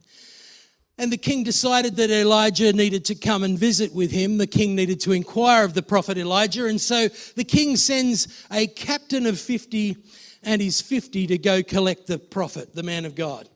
And 0.97 1.13
the 1.13 1.19
king 1.19 1.45
decided 1.45 1.97
that 1.97 2.09
Elijah 2.09 2.73
needed 2.73 3.05
to 3.05 3.15
come 3.15 3.43
and 3.43 3.59
visit 3.59 3.95
with 3.95 4.13
him. 4.13 4.39
The 4.39 4.47
king 4.47 4.75
needed 4.75 4.99
to 5.01 5.13
inquire 5.13 5.67
of 5.67 5.75
the 5.75 5.83
prophet 5.83 6.17
Elijah. 6.17 6.65
And 6.65 6.81
so 6.81 7.09
the 7.37 7.45
king 7.45 7.77
sends 7.77 8.47
a 8.51 8.67
captain 8.67 9.27
of 9.27 9.39
50 9.39 9.99
and 10.45 10.61
his 10.61 10.81
50 10.81 11.29
to 11.29 11.39
go 11.39 11.63
collect 11.63 12.07
the 12.07 12.19
prophet, 12.19 12.75
the 12.75 12.83
man 12.83 13.05
of 13.05 13.15
God. 13.15 13.49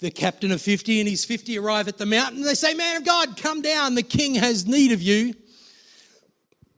The 0.00 0.10
captain 0.10 0.50
of 0.50 0.62
50 0.62 1.00
and 1.00 1.08
his 1.08 1.24
50 1.24 1.58
arrive 1.58 1.86
at 1.86 1.98
the 1.98 2.06
mountain. 2.06 2.42
They 2.42 2.54
say, 2.54 2.74
Man 2.74 2.96
of 2.96 3.04
God, 3.04 3.36
come 3.36 3.60
down. 3.60 3.94
The 3.94 4.02
king 4.02 4.34
has 4.34 4.66
need 4.66 4.92
of 4.92 5.02
you. 5.02 5.34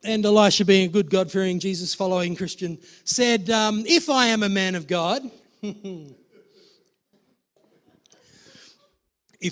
And 0.05 0.27
Elisha, 0.27 0.65
being 0.65 0.87
a 0.87 0.93
good 0.93 1.09
God 1.09 1.31
fearing, 1.31 1.61
Jesus 1.61 1.95
following 1.95 2.35
Christian, 2.35 2.79
said, 3.05 3.49
um, 3.51 3.85
If 3.87 4.11
I 4.11 4.27
am 4.27 4.43
a 4.43 4.49
man 4.49 4.75
of 4.75 4.89
God, 4.89 5.23
if 5.63 6.17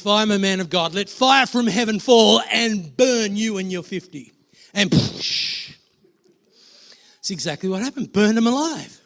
I'm 0.04 0.32
a 0.32 0.40
man 0.40 0.58
of 0.58 0.68
God, 0.68 0.92
let 0.92 1.08
fire 1.08 1.46
from 1.46 1.68
heaven 1.68 2.00
fall 2.00 2.42
and 2.50 2.96
burn 2.96 3.36
you 3.36 3.58
and 3.58 3.70
your 3.70 3.84
50. 3.84 4.32
And 4.74 4.90
poosh. 4.90 5.76
It's 7.20 7.30
exactly 7.30 7.68
what 7.68 7.82
happened. 7.82 8.12
Burn 8.12 8.34
them 8.34 8.48
alive. 8.48 8.99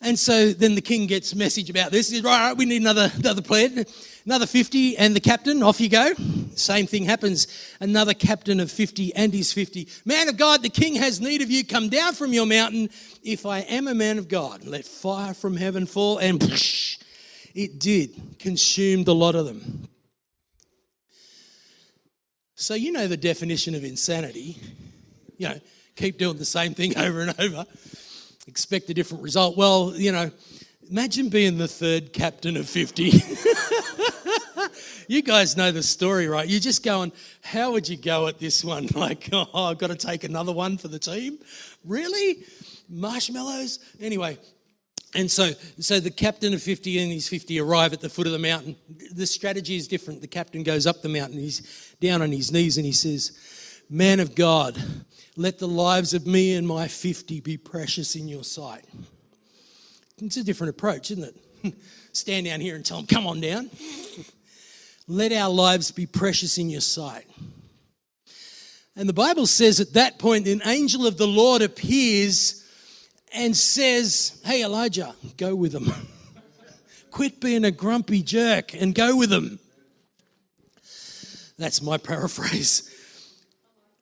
And 0.00 0.16
so 0.16 0.52
then 0.52 0.76
the 0.76 0.80
king 0.80 1.08
gets 1.08 1.34
message 1.34 1.70
about 1.70 1.90
this. 1.90 2.08
He 2.08 2.16
says, 2.16 2.24
right, 2.24 2.48
right, 2.48 2.56
we 2.56 2.66
need 2.66 2.80
another, 2.80 3.10
another 3.16 3.42
plan, 3.42 3.84
another 4.24 4.46
50, 4.46 4.96
and 4.96 5.14
the 5.14 5.20
captain, 5.20 5.60
off 5.60 5.80
you 5.80 5.88
go. 5.88 6.12
Same 6.54 6.86
thing 6.86 7.04
happens. 7.04 7.48
Another 7.80 8.14
captain 8.14 8.60
of 8.60 8.70
50 8.70 9.12
and 9.16 9.32
his 9.32 9.52
50. 9.52 9.88
Man 10.04 10.28
of 10.28 10.36
God, 10.36 10.62
the 10.62 10.68
king 10.68 10.94
has 10.94 11.20
need 11.20 11.42
of 11.42 11.50
you. 11.50 11.64
Come 11.64 11.88
down 11.88 12.14
from 12.14 12.32
your 12.32 12.46
mountain. 12.46 12.90
If 13.24 13.44
I 13.44 13.60
am 13.60 13.88
a 13.88 13.94
man 13.94 14.18
of 14.18 14.28
God, 14.28 14.64
let 14.64 14.84
fire 14.84 15.34
from 15.34 15.56
heaven 15.56 15.84
fall. 15.84 16.18
And 16.18 16.40
it 17.54 17.80
did, 17.80 18.38
consumed 18.38 19.08
a 19.08 19.12
lot 19.12 19.34
of 19.34 19.46
them. 19.46 19.88
So 22.54 22.74
you 22.74 22.92
know 22.92 23.08
the 23.08 23.16
definition 23.16 23.74
of 23.74 23.82
insanity. 23.82 24.58
You 25.38 25.48
know, 25.48 25.60
keep 25.96 26.18
doing 26.18 26.36
the 26.36 26.44
same 26.44 26.74
thing 26.74 26.96
over 26.98 27.20
and 27.20 27.34
over 27.40 27.66
expect 28.48 28.90
a 28.90 28.94
different 28.94 29.22
result. 29.22 29.56
Well, 29.56 29.92
you 29.94 30.10
know, 30.10 30.30
imagine 30.90 31.28
being 31.28 31.58
the 31.58 31.68
third 31.68 32.12
captain 32.12 32.56
of 32.56 32.68
50. 32.68 33.04
you 35.06 35.22
guys 35.22 35.56
know 35.56 35.70
the 35.70 35.82
story, 35.82 36.26
right? 36.26 36.48
You're 36.48 36.58
just 36.58 36.82
going, 36.82 37.12
how 37.42 37.72
would 37.72 37.88
you 37.88 37.96
go 37.96 38.26
at 38.26 38.38
this 38.38 38.64
one? 38.64 38.88
Like, 38.94 39.28
oh, 39.32 39.46
I've 39.54 39.78
got 39.78 39.88
to 39.88 39.96
take 39.96 40.24
another 40.24 40.52
one 40.52 40.78
for 40.78 40.88
the 40.88 40.98
team? 40.98 41.38
Really? 41.84 42.44
Marshmallows? 42.88 43.80
Anyway, 44.00 44.38
and 45.14 45.30
so, 45.30 45.50
so 45.78 46.00
the 46.00 46.10
captain 46.10 46.54
of 46.54 46.62
50 46.62 46.98
and 46.98 47.12
his 47.12 47.28
50 47.28 47.60
arrive 47.60 47.92
at 47.92 48.00
the 48.00 48.08
foot 48.08 48.26
of 48.26 48.32
the 48.32 48.38
mountain. 48.38 48.76
The 49.14 49.26
strategy 49.26 49.76
is 49.76 49.88
different. 49.88 50.22
The 50.22 50.26
captain 50.26 50.62
goes 50.62 50.86
up 50.86 51.02
the 51.02 51.08
mountain, 51.08 51.38
he's 51.38 51.94
down 52.00 52.22
on 52.22 52.32
his 52.32 52.50
knees, 52.50 52.78
and 52.78 52.86
he 52.86 52.92
says, 52.92 53.38
Man 53.90 54.20
of 54.20 54.34
God, 54.34 54.82
let 55.38 55.60
the 55.60 55.68
lives 55.68 56.14
of 56.14 56.26
me 56.26 56.56
and 56.56 56.66
my 56.66 56.88
50 56.88 57.40
be 57.40 57.56
precious 57.56 58.16
in 58.16 58.26
your 58.26 58.42
sight. 58.42 58.84
It's 60.20 60.36
a 60.36 60.42
different 60.42 60.70
approach, 60.70 61.12
isn't 61.12 61.32
it? 61.64 61.74
Stand 62.12 62.46
down 62.46 62.60
here 62.60 62.74
and 62.74 62.84
tell 62.84 62.96
them, 62.96 63.06
come 63.06 63.24
on 63.24 63.40
down. 63.40 63.70
let 65.06 65.32
our 65.32 65.48
lives 65.48 65.92
be 65.92 66.06
precious 66.06 66.58
in 66.58 66.68
your 66.68 66.80
sight. 66.80 67.24
And 68.96 69.08
the 69.08 69.12
Bible 69.12 69.46
says 69.46 69.78
at 69.78 69.92
that 69.92 70.18
point, 70.18 70.48
an 70.48 70.60
angel 70.66 71.06
of 71.06 71.18
the 71.18 71.28
Lord 71.28 71.62
appears 71.62 72.64
and 73.32 73.56
says, 73.56 74.42
Hey, 74.44 74.64
Elijah, 74.64 75.14
go 75.36 75.54
with 75.54 75.70
them. 75.70 75.92
Quit 77.12 77.40
being 77.40 77.64
a 77.64 77.70
grumpy 77.70 78.24
jerk 78.24 78.74
and 78.74 78.92
go 78.92 79.16
with 79.16 79.30
them. 79.30 79.60
That's 81.58 81.80
my 81.80 81.96
paraphrase. 81.96 82.92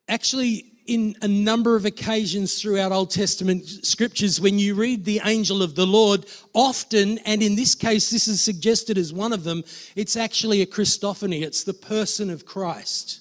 Actually, 0.09 0.72
in 0.87 1.16
a 1.22 1.29
number 1.29 1.77
of 1.77 1.85
occasions 1.85 2.61
throughout 2.61 2.92
Old 2.92 3.11
Testament 3.11 3.66
scriptures, 3.66 4.40
when 4.40 4.59
you 4.59 4.75
read 4.75 5.05
the 5.05 5.20
angel 5.25 5.62
of 5.62 5.75
the 5.75 5.87
Lord, 5.87 6.27
often, 6.53 7.18
and 7.18 7.42
in 7.42 7.57
this 7.57 7.75
case, 7.75 8.11
this 8.11 8.29
is 8.29 8.42
suggested 8.42 8.99
as 8.99 9.12
one 9.12 9.33
of 9.33 9.44
them, 9.44 9.64
it's 9.94 10.16
actually 10.16 10.62
a 10.62 10.66
Christophany, 10.66 11.42
it's 11.42 11.64
the 11.64 11.75
person 11.75 12.31
of 12.31 12.46
Christ. 12.46 13.20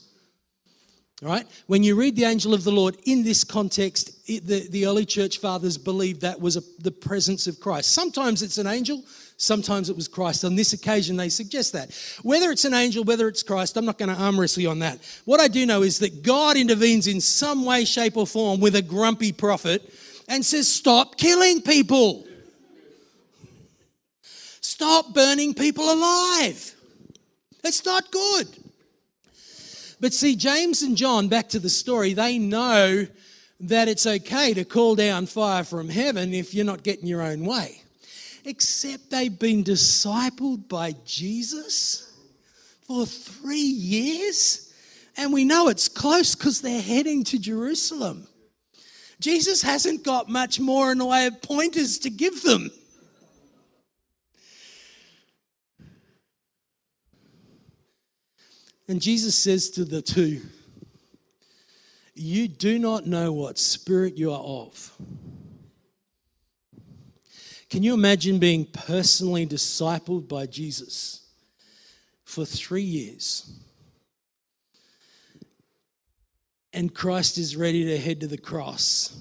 Right? 1.22 1.48
When 1.68 1.82
you 1.82 1.96
read 1.96 2.16
the 2.18 2.26
angel 2.26 2.54
of 2.54 2.66
the 2.66 2.72
Lord 2.72 2.98
in 3.06 3.24
this 3.24 3.44
context, 3.44 4.12
it, 4.28 4.46
the, 4.46 4.68
the 4.70 4.86
early 4.86 5.06
church 5.06 5.40
fathers 5.40 5.78
believed 5.78 6.22
that 6.22 6.42
was 6.42 6.58
a, 6.58 6.62
the 6.80 6.92
presence 6.92 7.48
of 7.48 7.60
Christ. 7.60 7.94
Sometimes 7.94 8.44
it's 8.44 8.58
an 8.58 8.68
angel, 8.68 9.02
Sometimes 9.38 9.90
it 9.90 9.96
was 9.96 10.08
Christ. 10.08 10.46
On 10.46 10.56
this 10.56 10.72
occasion, 10.72 11.18
they 11.18 11.28
suggest 11.28 11.74
that. 11.74 11.94
Whether 12.24 12.52
it's 12.52 12.64
an 12.64 12.74
angel, 12.74 13.04
whether 13.04 13.28
it's 13.28 13.44
Christ, 13.44 13.76
I'm 13.76 13.86
not 13.86 13.98
going 13.98 14.14
to 14.14 14.16
arm 14.16 14.40
wrestle 14.40 14.64
you 14.64 14.70
on 14.70 14.80
that. 14.80 15.00
What 15.26 15.42
I 15.42 15.50
do 15.50 15.66
know 15.66 15.84
is 15.84 16.00
that 16.00 16.24
God 16.24 16.56
intervenes 16.56 17.08
in 17.08 17.20
some 17.20 17.66
way, 17.66 17.84
shape, 17.84 18.16
or 18.16 18.26
form 18.26 18.62
with 18.62 18.76
a 18.76 18.82
grumpy 18.82 19.34
prophet 19.34 19.94
and 20.30 20.46
says, 20.46 20.70
Stop 20.70 21.18
killing 21.18 21.62
people. 21.62 22.26
Stop 24.62 25.14
burning 25.14 25.54
people 25.54 25.92
alive. 25.92 26.74
That's 27.62 27.86
not 27.86 28.12
good. 28.12 28.48
But 30.00 30.14
see, 30.14 30.36
James 30.36 30.82
and 30.82 30.96
John, 30.96 31.28
back 31.28 31.50
to 31.50 31.60
the 31.60 31.70
story, 31.70 32.14
they 32.14 32.38
know 32.38 33.06
that 33.62 33.88
it's 33.88 34.06
okay 34.06 34.54
to 34.54 34.64
call 34.64 34.96
down 34.96 35.26
fire 35.26 35.64
from 35.64 35.90
heaven 35.90 36.34
if 36.34 36.54
you're 36.54 36.66
not 36.66 36.84
getting 36.84 37.08
your 37.08 37.22
own 37.22 37.46
way 37.46 37.82
except 38.46 39.10
they've 39.10 39.38
been 39.38 39.64
discipled 39.64 40.70
by 40.70 40.94
Jesus 41.04 42.14
for 42.88 43.06
three 43.06 43.58
years. 43.58 44.74
And 45.18 45.34
we 45.34 45.44
know 45.46 45.68
it's 45.68 45.88
close 45.88 46.36
because 46.36 46.62
they're 46.62 46.82
heading 46.82 47.24
to 47.26 47.40
Jerusalem. 47.40 48.28
Jesus 49.20 49.62
hasn't 49.62 50.04
got 50.04 50.30
much 50.30 50.60
more 50.60 50.92
in 50.92 50.98
the 50.98 51.06
way 51.06 51.26
of 51.26 51.42
pointers 51.42 52.00
to 52.00 52.10
give 52.10 52.44
them. 52.44 52.70
And 58.88 59.02
Jesus 59.02 59.36
says 59.36 59.72
to 59.72 59.86
the 59.86 60.02
two, 60.02 60.42
You 62.14 62.48
do 62.48 62.78
not 62.78 63.08
know 63.08 63.32
what 63.32 63.58
spirit 63.58 64.18
you 64.18 64.32
are 64.32 64.44
of. 64.44 64.92
Can 67.70 67.84
you 67.84 67.94
imagine 67.94 68.40
being 68.40 68.66
personally 68.66 69.46
discipled 69.46 70.28
by 70.28 70.46
Jesus 70.46 71.28
for 72.24 72.46
three 72.46 72.84
years? 72.84 73.52
And 76.74 76.94
Christ 76.94 77.38
is 77.38 77.56
ready 77.56 77.86
to 77.86 77.98
head 77.98 78.20
to 78.20 78.28
the 78.28 78.38
cross. 78.38 79.18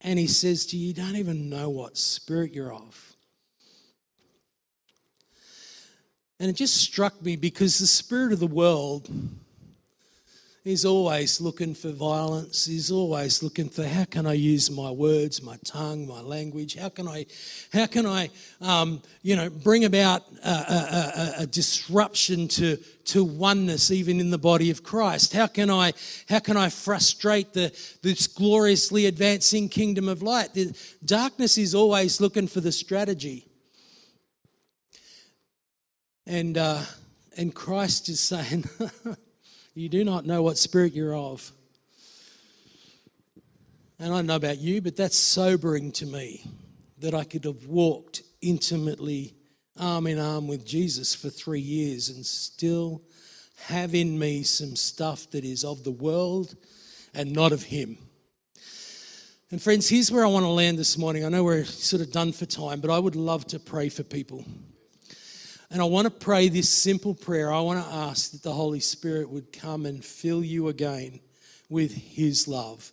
And 0.00 0.18
he 0.18 0.26
says 0.26 0.66
to 0.66 0.76
you, 0.76 0.88
You 0.88 0.94
don't 0.94 1.16
even 1.16 1.48
know 1.50 1.68
what 1.68 1.96
spirit 1.96 2.52
you're 2.52 2.72
of. 2.72 3.16
And 6.38 6.50
it 6.50 6.54
just 6.54 6.76
struck 6.76 7.20
me 7.22 7.36
because 7.36 7.78
the 7.78 7.86
spirit 7.86 8.32
of 8.32 8.40
the 8.40 8.46
world 8.46 9.08
is 10.66 10.84
always 10.84 11.40
looking 11.40 11.74
for 11.74 11.92
violence. 11.92 12.66
He's 12.66 12.90
always 12.90 13.40
looking 13.40 13.68
for 13.68 13.86
how 13.86 14.04
can 14.04 14.26
I 14.26 14.32
use 14.32 14.68
my 14.68 14.90
words, 14.90 15.40
my 15.40 15.56
tongue, 15.64 16.08
my 16.08 16.20
language? 16.20 16.74
How 16.74 16.88
can 16.88 17.06
I, 17.06 17.26
how 17.72 17.86
can 17.86 18.04
I, 18.04 18.30
um, 18.60 19.00
you 19.22 19.36
know, 19.36 19.48
bring 19.48 19.84
about 19.84 20.24
a, 20.44 20.48
a, 20.48 20.52
a, 20.52 21.42
a, 21.42 21.46
disruption 21.46 22.48
to 22.48 22.76
to 23.04 23.22
oneness 23.22 23.92
even 23.92 24.18
in 24.18 24.30
the 24.30 24.38
body 24.38 24.70
of 24.72 24.82
Christ? 24.82 25.32
How 25.32 25.46
can 25.46 25.70
I, 25.70 25.92
how 26.28 26.40
can 26.40 26.56
I 26.56 26.68
frustrate 26.68 27.52
the 27.52 27.72
this 28.02 28.26
gloriously 28.26 29.06
advancing 29.06 29.68
kingdom 29.68 30.08
of 30.08 30.20
light? 30.20 30.52
The 30.54 30.76
darkness 31.04 31.58
is 31.58 31.76
always 31.76 32.20
looking 32.20 32.48
for 32.48 32.60
the 32.60 32.72
strategy. 32.72 33.46
And, 36.26 36.58
uh, 36.58 36.82
and 37.36 37.54
Christ 37.54 38.08
is 38.08 38.18
saying, 38.18 38.64
You 39.76 39.90
do 39.90 40.04
not 40.04 40.24
know 40.24 40.42
what 40.42 40.56
spirit 40.56 40.94
you're 40.94 41.14
of. 41.14 41.52
And 43.98 44.10
I 44.10 44.16
don't 44.16 44.26
know 44.26 44.36
about 44.36 44.56
you, 44.56 44.80
but 44.80 44.96
that's 44.96 45.18
sobering 45.18 45.92
to 45.92 46.06
me 46.06 46.50
that 47.00 47.12
I 47.12 47.24
could 47.24 47.44
have 47.44 47.66
walked 47.66 48.22
intimately 48.40 49.34
arm 49.78 50.06
in 50.06 50.18
arm 50.18 50.48
with 50.48 50.64
Jesus 50.64 51.14
for 51.14 51.28
three 51.28 51.60
years 51.60 52.08
and 52.08 52.24
still 52.24 53.02
have 53.66 53.94
in 53.94 54.18
me 54.18 54.44
some 54.44 54.76
stuff 54.76 55.30
that 55.32 55.44
is 55.44 55.62
of 55.62 55.84
the 55.84 55.90
world 55.90 56.56
and 57.12 57.32
not 57.32 57.52
of 57.52 57.64
Him. 57.64 57.98
And 59.50 59.60
friends, 59.60 59.90
here's 59.90 60.10
where 60.10 60.24
I 60.24 60.28
want 60.28 60.44
to 60.44 60.50
land 60.50 60.78
this 60.78 60.96
morning. 60.96 61.22
I 61.22 61.28
know 61.28 61.44
we're 61.44 61.64
sort 61.64 62.00
of 62.00 62.10
done 62.10 62.32
for 62.32 62.46
time, 62.46 62.80
but 62.80 62.90
I 62.90 62.98
would 62.98 63.14
love 63.14 63.46
to 63.48 63.58
pray 63.58 63.90
for 63.90 64.04
people. 64.04 64.42
And 65.70 65.80
I 65.80 65.84
want 65.84 66.06
to 66.06 66.10
pray 66.10 66.48
this 66.48 66.68
simple 66.68 67.14
prayer. 67.14 67.52
I 67.52 67.60
want 67.60 67.84
to 67.84 67.92
ask 67.92 68.30
that 68.30 68.42
the 68.42 68.52
Holy 68.52 68.80
Spirit 68.80 69.28
would 69.28 69.52
come 69.52 69.84
and 69.84 70.04
fill 70.04 70.44
you 70.44 70.68
again 70.68 71.20
with 71.68 71.92
His 71.92 72.46
love, 72.46 72.92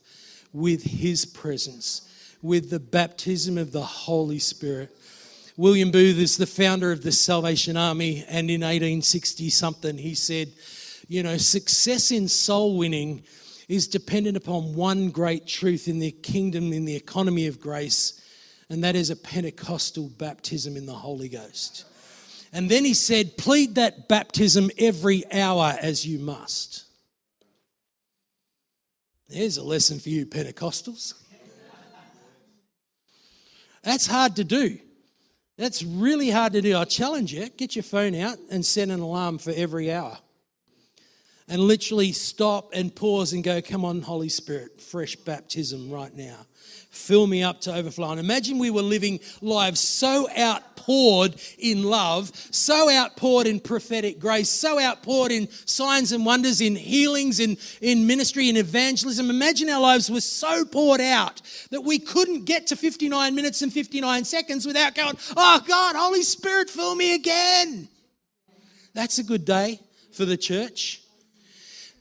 with 0.51 0.83
His 0.83 1.25
presence, 1.25 2.09
with 2.41 2.69
the 2.69 2.79
baptism 2.79 3.57
of 3.57 3.71
the 3.71 3.83
Holy 3.83 4.39
Spirit. 4.39 4.95
William 5.55 5.91
Booth 5.91 6.17
is 6.17 6.37
the 6.37 6.47
founder 6.47 6.91
of 6.91 7.03
the 7.03 7.11
Salvation 7.11 7.77
Army, 7.77 8.25
and 8.27 8.49
in 8.49 8.61
1860 8.61 9.51
something, 9.51 9.97
he 9.99 10.15
said, 10.15 10.51
You 11.07 11.21
know, 11.21 11.37
success 11.37 12.09
in 12.09 12.27
soul 12.27 12.75
winning 12.75 13.23
is 13.69 13.87
dependent 13.87 14.35
upon 14.35 14.73
one 14.73 15.11
great 15.11 15.45
truth 15.45 15.87
in 15.87 15.99
the 15.99 16.11
kingdom, 16.11 16.73
in 16.73 16.85
the 16.85 16.95
economy 16.95 17.45
of 17.45 17.61
grace, 17.61 18.19
and 18.67 18.83
that 18.83 18.95
is 18.95 19.11
a 19.11 19.15
Pentecostal 19.15 20.09
baptism 20.17 20.75
in 20.75 20.87
the 20.87 20.93
Holy 20.93 21.29
Ghost. 21.29 21.85
And 22.53 22.69
then 22.69 22.85
he 22.85 22.93
said, 22.93 23.35
Plead 23.35 23.75
that 23.75 24.07
baptism 24.07 24.69
every 24.77 25.23
hour 25.31 25.75
as 25.81 26.05
you 26.05 26.19
must. 26.19 26.85
There's 29.27 29.57
a 29.57 29.63
lesson 29.63 29.99
for 29.99 30.09
you, 30.09 30.27
Pentecostals. 30.27 31.15
That's 33.81 34.05
hard 34.05 34.35
to 34.35 34.43
do. 34.43 34.77
That's 35.57 35.83
really 35.83 36.29
hard 36.29 36.53
to 36.53 36.61
do. 36.61 36.77
I 36.77 36.85
challenge 36.85 37.33
you 37.33 37.49
get 37.49 37.75
your 37.75 37.83
phone 37.83 38.15
out 38.15 38.37
and 38.51 38.63
set 38.63 38.89
an 38.89 38.99
alarm 38.99 39.39
for 39.39 39.51
every 39.55 39.91
hour. 39.91 40.17
And 41.47 41.59
literally 41.59 42.11
stop 42.11 42.71
and 42.73 42.95
pause 42.95 43.33
and 43.33 43.43
go, 43.43 43.61
Come 43.63 43.83
on, 43.83 44.01
Holy 44.01 44.29
Spirit, 44.29 44.79
fresh 44.79 45.15
baptism 45.15 45.89
right 45.89 46.13
now 46.15 46.45
fill 46.93 47.27
me 47.27 47.43
up 47.43 47.59
to 47.61 47.73
overflow. 47.73 48.11
And 48.11 48.19
imagine 48.19 48.59
we 48.59 48.69
were 48.69 48.81
living 48.81 49.19
lives 49.41 49.79
so 49.79 50.29
outpoured 50.37 51.35
in 51.57 51.83
love, 51.83 52.31
so 52.51 52.89
outpoured 52.89 53.47
in 53.47 53.59
prophetic 53.59 54.19
grace, 54.19 54.49
so 54.49 54.79
outpoured 54.79 55.31
in 55.31 55.49
signs 55.65 56.11
and 56.11 56.25
wonders, 56.25 56.61
in 56.61 56.75
healings, 56.75 57.39
in, 57.39 57.57
in 57.81 58.05
ministry, 58.05 58.47
in 58.47 58.57
evangelism. 58.57 59.29
Imagine 59.29 59.69
our 59.69 59.81
lives 59.81 60.09
were 60.09 60.21
so 60.21 60.63
poured 60.65 61.01
out 61.01 61.41
that 61.71 61.81
we 61.81 61.99
couldn't 61.99 62.45
get 62.45 62.67
to 62.67 62.75
59 62.75 63.33
minutes 63.33 63.61
and 63.61 63.73
59 63.73 64.23
seconds 64.23 64.65
without 64.65 64.93
going, 64.93 65.17
Oh 65.35 65.61
God, 65.67 65.95
Holy 65.95 66.23
Spirit, 66.23 66.69
fill 66.69 66.95
me 66.95 67.15
again. 67.15 67.89
That's 68.93 69.17
a 69.17 69.23
good 69.23 69.45
day 69.45 69.79
for 70.11 70.25
the 70.25 70.37
church. 70.37 71.02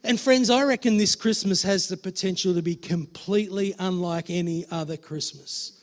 And 0.04 0.18
friends, 0.18 0.50
I 0.50 0.64
reckon 0.64 0.96
this 0.96 1.14
Christmas 1.14 1.62
has 1.62 1.86
the 1.88 1.96
potential 1.96 2.54
to 2.54 2.62
be 2.62 2.74
completely 2.74 3.74
unlike 3.78 4.30
any 4.30 4.66
other 4.70 4.96
Christmas 4.96 5.80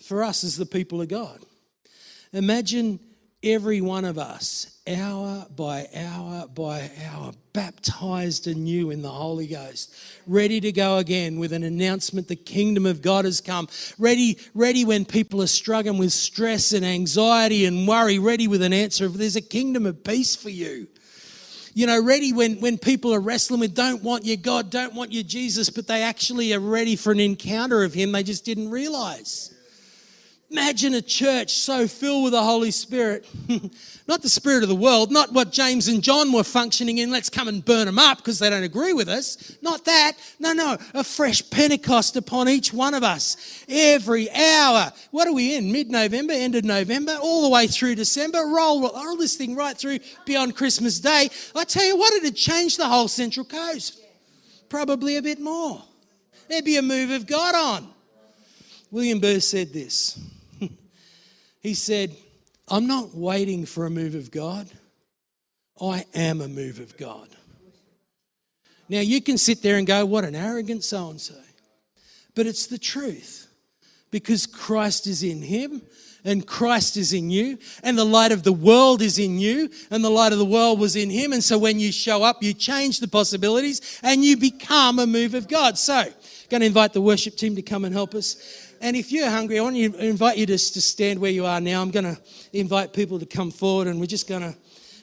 for 0.00 0.24
us 0.24 0.42
as 0.42 0.56
the 0.56 0.66
people 0.66 1.00
of 1.00 1.08
God. 1.08 1.40
Imagine 2.32 2.98
every 3.44 3.80
one 3.80 4.04
of 4.04 4.18
us, 4.18 4.80
hour 4.88 5.46
by 5.54 5.86
hour 5.94 6.48
by 6.48 6.90
hour, 7.06 7.32
baptized 7.52 8.48
anew 8.48 8.90
in 8.90 9.02
the 9.02 9.08
Holy 9.08 9.46
Ghost, 9.46 9.94
ready 10.26 10.60
to 10.60 10.72
go 10.72 10.98
again 10.98 11.38
with 11.38 11.52
an 11.52 11.62
announcement 11.62 12.26
the 12.26 12.34
kingdom 12.34 12.86
of 12.86 13.02
God 13.02 13.24
has 13.24 13.40
come, 13.40 13.68
ready, 13.98 14.36
ready 14.52 14.84
when 14.84 15.04
people 15.04 15.40
are 15.40 15.46
struggling 15.46 15.98
with 15.98 16.12
stress 16.12 16.72
and 16.72 16.84
anxiety 16.84 17.66
and 17.66 17.86
worry, 17.86 18.18
ready 18.18 18.48
with 18.48 18.62
an 18.62 18.72
answer. 18.72 19.06
There's 19.06 19.36
a 19.36 19.40
kingdom 19.40 19.86
of 19.86 20.02
peace 20.02 20.34
for 20.34 20.50
you 20.50 20.88
you 21.74 21.86
know, 21.86 22.02
ready 22.02 22.32
when, 22.32 22.60
when 22.60 22.78
people 22.78 23.12
are 23.12 23.20
wrestling 23.20 23.60
with 23.60 23.74
don't 23.74 24.02
want 24.02 24.24
your 24.24 24.36
God, 24.36 24.70
don't 24.70 24.94
want 24.94 25.12
your 25.12 25.24
Jesus, 25.24 25.70
but 25.70 25.86
they 25.86 26.02
actually 26.02 26.54
are 26.54 26.60
ready 26.60 26.96
for 26.96 27.12
an 27.12 27.20
encounter 27.20 27.82
of 27.82 27.92
Him 27.92 28.12
they 28.12 28.22
just 28.22 28.44
didn't 28.44 28.70
realize. 28.70 29.53
Imagine 30.54 30.94
a 30.94 31.02
church 31.02 31.54
so 31.54 31.88
filled 31.88 32.22
with 32.22 32.32
the 32.32 32.40
Holy 32.40 32.70
Spirit, 32.70 33.26
not 34.06 34.22
the 34.22 34.28
Spirit 34.28 34.62
of 34.62 34.68
the 34.68 34.76
world, 34.76 35.10
not 35.10 35.32
what 35.32 35.50
James 35.50 35.88
and 35.88 36.00
John 36.00 36.32
were 36.32 36.44
functioning 36.44 36.98
in, 36.98 37.10
let's 37.10 37.28
come 37.28 37.48
and 37.48 37.64
burn 37.64 37.86
them 37.86 37.98
up 37.98 38.18
because 38.18 38.38
they 38.38 38.50
don't 38.50 38.62
agree 38.62 38.92
with 38.92 39.08
us. 39.08 39.56
Not 39.62 39.84
that. 39.86 40.12
No, 40.38 40.52
no, 40.52 40.78
a 40.94 41.02
fresh 41.02 41.50
Pentecost 41.50 42.14
upon 42.14 42.48
each 42.48 42.72
one 42.72 42.94
of 42.94 43.02
us 43.02 43.64
every 43.68 44.30
hour. 44.30 44.92
What 45.10 45.26
are 45.26 45.32
we 45.32 45.56
in? 45.56 45.72
Mid 45.72 45.90
November, 45.90 46.34
end 46.34 46.54
of 46.54 46.62
November, 46.62 47.18
all 47.20 47.42
the 47.42 47.48
way 47.48 47.66
through 47.66 47.96
December. 47.96 48.38
Roll, 48.38 48.80
roll 48.92 49.16
this 49.16 49.34
thing 49.34 49.56
right 49.56 49.76
through 49.76 49.98
beyond 50.24 50.54
Christmas 50.54 51.00
Day. 51.00 51.30
I 51.56 51.64
tell 51.64 51.84
you 51.84 51.96
what, 51.96 52.12
it'd 52.12 52.36
change 52.36 52.76
the 52.76 52.86
whole 52.86 53.08
Central 53.08 53.44
Coast. 53.44 54.00
Probably 54.68 55.16
a 55.16 55.22
bit 55.22 55.40
more. 55.40 55.82
There'd 56.48 56.64
be 56.64 56.76
a 56.76 56.82
move 56.82 57.10
of 57.10 57.26
God 57.26 57.56
on. 57.56 57.88
William 58.92 59.18
Booth 59.18 59.42
said 59.42 59.72
this. 59.72 60.16
He 61.64 61.72
said, 61.72 62.14
I'm 62.68 62.86
not 62.86 63.14
waiting 63.14 63.64
for 63.64 63.86
a 63.86 63.90
move 63.90 64.14
of 64.14 64.30
God. 64.30 64.68
I 65.80 66.04
am 66.14 66.42
a 66.42 66.46
move 66.46 66.78
of 66.78 66.96
God. 66.98 67.28
Now, 68.90 69.00
you 69.00 69.22
can 69.22 69.38
sit 69.38 69.62
there 69.62 69.78
and 69.78 69.86
go, 69.86 70.04
What 70.04 70.24
an 70.24 70.36
arrogant 70.36 70.84
so 70.84 71.08
and 71.08 71.20
so. 71.20 71.34
But 72.34 72.46
it's 72.46 72.66
the 72.66 72.78
truth 72.78 73.48
because 74.10 74.46
Christ 74.46 75.06
is 75.06 75.22
in 75.22 75.40
him 75.40 75.80
and 76.22 76.46
Christ 76.46 76.96
is 76.96 77.12
in 77.12 77.30
you, 77.30 77.58
and 77.82 77.98
the 77.98 78.04
light 78.04 78.32
of 78.32 78.44
the 78.44 78.52
world 78.52 79.02
is 79.02 79.18
in 79.18 79.38
you, 79.38 79.68
and 79.90 80.02
the 80.02 80.10
light 80.10 80.32
of 80.32 80.38
the 80.38 80.44
world 80.44 80.80
was 80.80 80.96
in 80.96 81.10
him. 81.10 81.34
And 81.34 81.44
so 81.44 81.58
when 81.58 81.78
you 81.78 81.92
show 81.92 82.22
up, 82.22 82.42
you 82.42 82.54
change 82.54 83.00
the 83.00 83.08
possibilities 83.08 84.00
and 84.02 84.24
you 84.24 84.38
become 84.38 84.98
a 84.98 85.06
move 85.06 85.34
of 85.34 85.48
God. 85.48 85.76
So, 85.76 86.04
going 86.48 86.60
to 86.60 86.66
invite 86.66 86.92
the 86.92 87.00
worship 87.00 87.36
team 87.36 87.56
to 87.56 87.62
come 87.62 87.84
and 87.84 87.94
help 87.94 88.14
us. 88.14 88.63
And 88.80 88.96
if 88.96 89.12
you're 89.12 89.28
hungry, 89.28 89.58
I 89.58 89.62
want 89.62 89.76
to 89.76 90.06
invite 90.06 90.38
you 90.38 90.46
to, 90.46 90.58
to 90.58 90.80
stand 90.80 91.20
where 91.20 91.30
you 91.30 91.46
are 91.46 91.60
now. 91.60 91.82
I'm 91.82 91.90
going 91.90 92.04
to 92.04 92.18
invite 92.52 92.92
people 92.92 93.18
to 93.18 93.26
come 93.26 93.50
forward, 93.50 93.88
and 93.88 94.00
we're 94.00 94.06
just 94.06 94.28
going 94.28 94.42
to, 94.42 94.54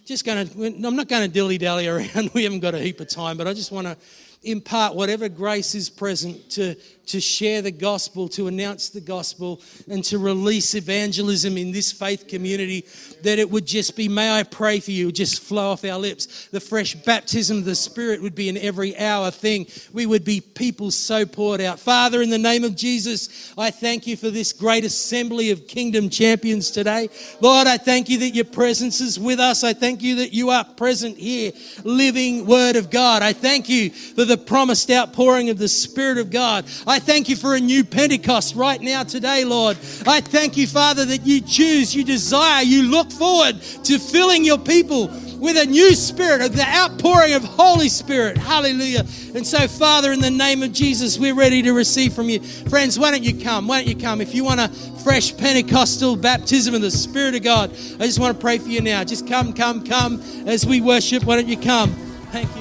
just 0.05 0.25
going 0.25 0.47
to. 0.47 0.65
I'm 0.87 0.95
not 0.95 1.07
going 1.07 1.23
to 1.23 1.27
dilly 1.27 1.57
dally 1.57 1.87
around. 1.89 2.31
We 2.33 2.43
haven't 2.43 2.59
got 2.59 2.75
a 2.75 2.79
heap 2.79 2.99
of 2.99 3.09
time, 3.09 3.37
but 3.37 3.47
I 3.47 3.53
just 3.53 3.71
want 3.71 3.87
to 3.87 3.97
impart 4.43 4.95
whatever 4.95 5.29
grace 5.29 5.75
is 5.75 5.89
present 5.89 6.49
to, 6.49 6.73
to 7.05 7.19
share 7.19 7.61
the 7.61 7.71
gospel, 7.71 8.27
to 8.27 8.47
announce 8.47 8.89
the 8.89 9.01
gospel, 9.01 9.61
and 9.87 10.03
to 10.03 10.17
release 10.17 10.73
evangelism 10.73 11.57
in 11.57 11.71
this 11.71 11.91
faith 11.91 12.27
community, 12.27 12.85
that 13.21 13.37
it 13.37 13.51
would 13.51 13.67
just 13.67 13.95
be, 13.95 14.09
may 14.09 14.31
I 14.31 14.41
pray 14.41 14.79
for 14.79 14.89
you, 14.91 15.11
just 15.11 15.43
flow 15.43 15.71
off 15.71 15.85
our 15.85 15.99
lips. 15.99 16.47
The 16.47 16.59
fresh 16.59 16.95
baptism 16.95 17.59
of 17.59 17.65
the 17.65 17.75
Spirit 17.75 18.21
would 18.23 18.33
be 18.33 18.49
an 18.49 18.57
every 18.57 18.97
hour 18.97 19.29
thing. 19.29 19.67
We 19.93 20.07
would 20.07 20.25
be 20.25 20.41
people 20.41 20.89
so 20.89 21.25
poured 21.25 21.61
out. 21.61 21.79
Father, 21.79 22.21
in 22.23 22.31
the 22.31 22.39
name 22.39 22.63
of 22.63 22.75
Jesus, 22.75 23.53
I 23.57 23.69
thank 23.69 24.07
you 24.07 24.17
for 24.17 24.31
this 24.31 24.53
great 24.53 24.85
assembly 24.85 25.51
of 25.51 25.67
kingdom 25.67 26.09
champions 26.09 26.71
today. 26.71 27.09
Lord, 27.41 27.67
I 27.67 27.77
thank 27.77 28.09
you 28.09 28.17
that 28.19 28.31
your 28.31 28.45
presence 28.45 29.01
is 29.01 29.19
with 29.19 29.39
us. 29.39 29.63
I 29.63 29.73
thank 29.73 30.01
you 30.01 30.15
that 30.15 30.33
you 30.33 30.49
are 30.49 30.65
present 30.65 31.17
here, 31.17 31.51
living 31.83 32.47
word 32.47 32.75
of 32.75 32.89
God. 32.89 33.21
I 33.21 33.33
thank 33.33 33.69
you 33.69 33.91
for 33.91 34.25
the 34.25 34.30
promised 34.37 34.89
outpouring 34.89 35.49
of 35.49 35.57
the 35.57 35.67
Spirit 35.67 36.17
of 36.17 36.29
God. 36.29 36.65
I 36.87 36.99
thank 36.99 37.29
you 37.29 37.35
for 37.35 37.55
a 37.55 37.59
new 37.59 37.83
Pentecost 37.83 38.55
right 38.55 38.81
now 38.81 39.03
today, 39.03 39.43
Lord. 39.45 39.77
I 40.07 40.21
thank 40.21 40.57
you, 40.57 40.67
Father, 40.67 41.05
that 41.05 41.25
you 41.25 41.41
choose, 41.41 41.95
you 41.95 42.03
desire, 42.03 42.63
you 42.63 42.83
look 42.83 43.11
forward 43.11 43.61
to 43.61 43.99
filling 43.99 44.43
your 44.43 44.59
people 44.59 45.11
with 45.41 45.57
a 45.57 45.65
new 45.65 45.95
spirit 45.95 46.41
of 46.41 46.55
the 46.55 46.63
outpouring 46.63 47.33
of 47.33 47.43
Holy 47.43 47.89
Spirit. 47.89 48.37
Hallelujah. 48.37 48.99
And 49.33 49.45
so, 49.45 49.67
Father, 49.67 50.11
in 50.11 50.19
the 50.19 50.29
name 50.29 50.61
of 50.61 50.71
Jesus, 50.71 51.17
we're 51.17 51.33
ready 51.33 51.63
to 51.63 51.73
receive 51.73 52.13
from 52.13 52.29
you. 52.29 52.39
Friends, 52.41 52.99
why 52.99 53.09
don't 53.09 53.23
you 53.23 53.43
come? 53.43 53.67
Why 53.67 53.83
don't 53.83 53.89
you 53.89 53.99
come? 53.99 54.21
If 54.21 54.35
you 54.35 54.43
want 54.43 54.59
a 54.59 54.69
fresh 55.03 55.35
Pentecostal 55.35 56.15
baptism 56.15 56.75
in 56.75 56.81
the 56.81 56.91
Spirit 56.91 57.33
of 57.33 57.41
God, 57.41 57.71
I 57.71 58.05
just 58.05 58.19
want 58.19 58.37
to 58.37 58.41
pray 58.41 58.59
for 58.59 58.69
you 58.69 58.81
now. 58.81 59.03
Just 59.03 59.27
come, 59.27 59.51
come, 59.51 59.83
come 59.83 60.21
as 60.45 60.63
we 60.63 60.79
worship. 60.79 61.23
Why 61.23 61.37
don't 61.37 61.47
you 61.47 61.57
come? 61.57 61.89
Thank 62.31 62.55
you, 62.55 62.60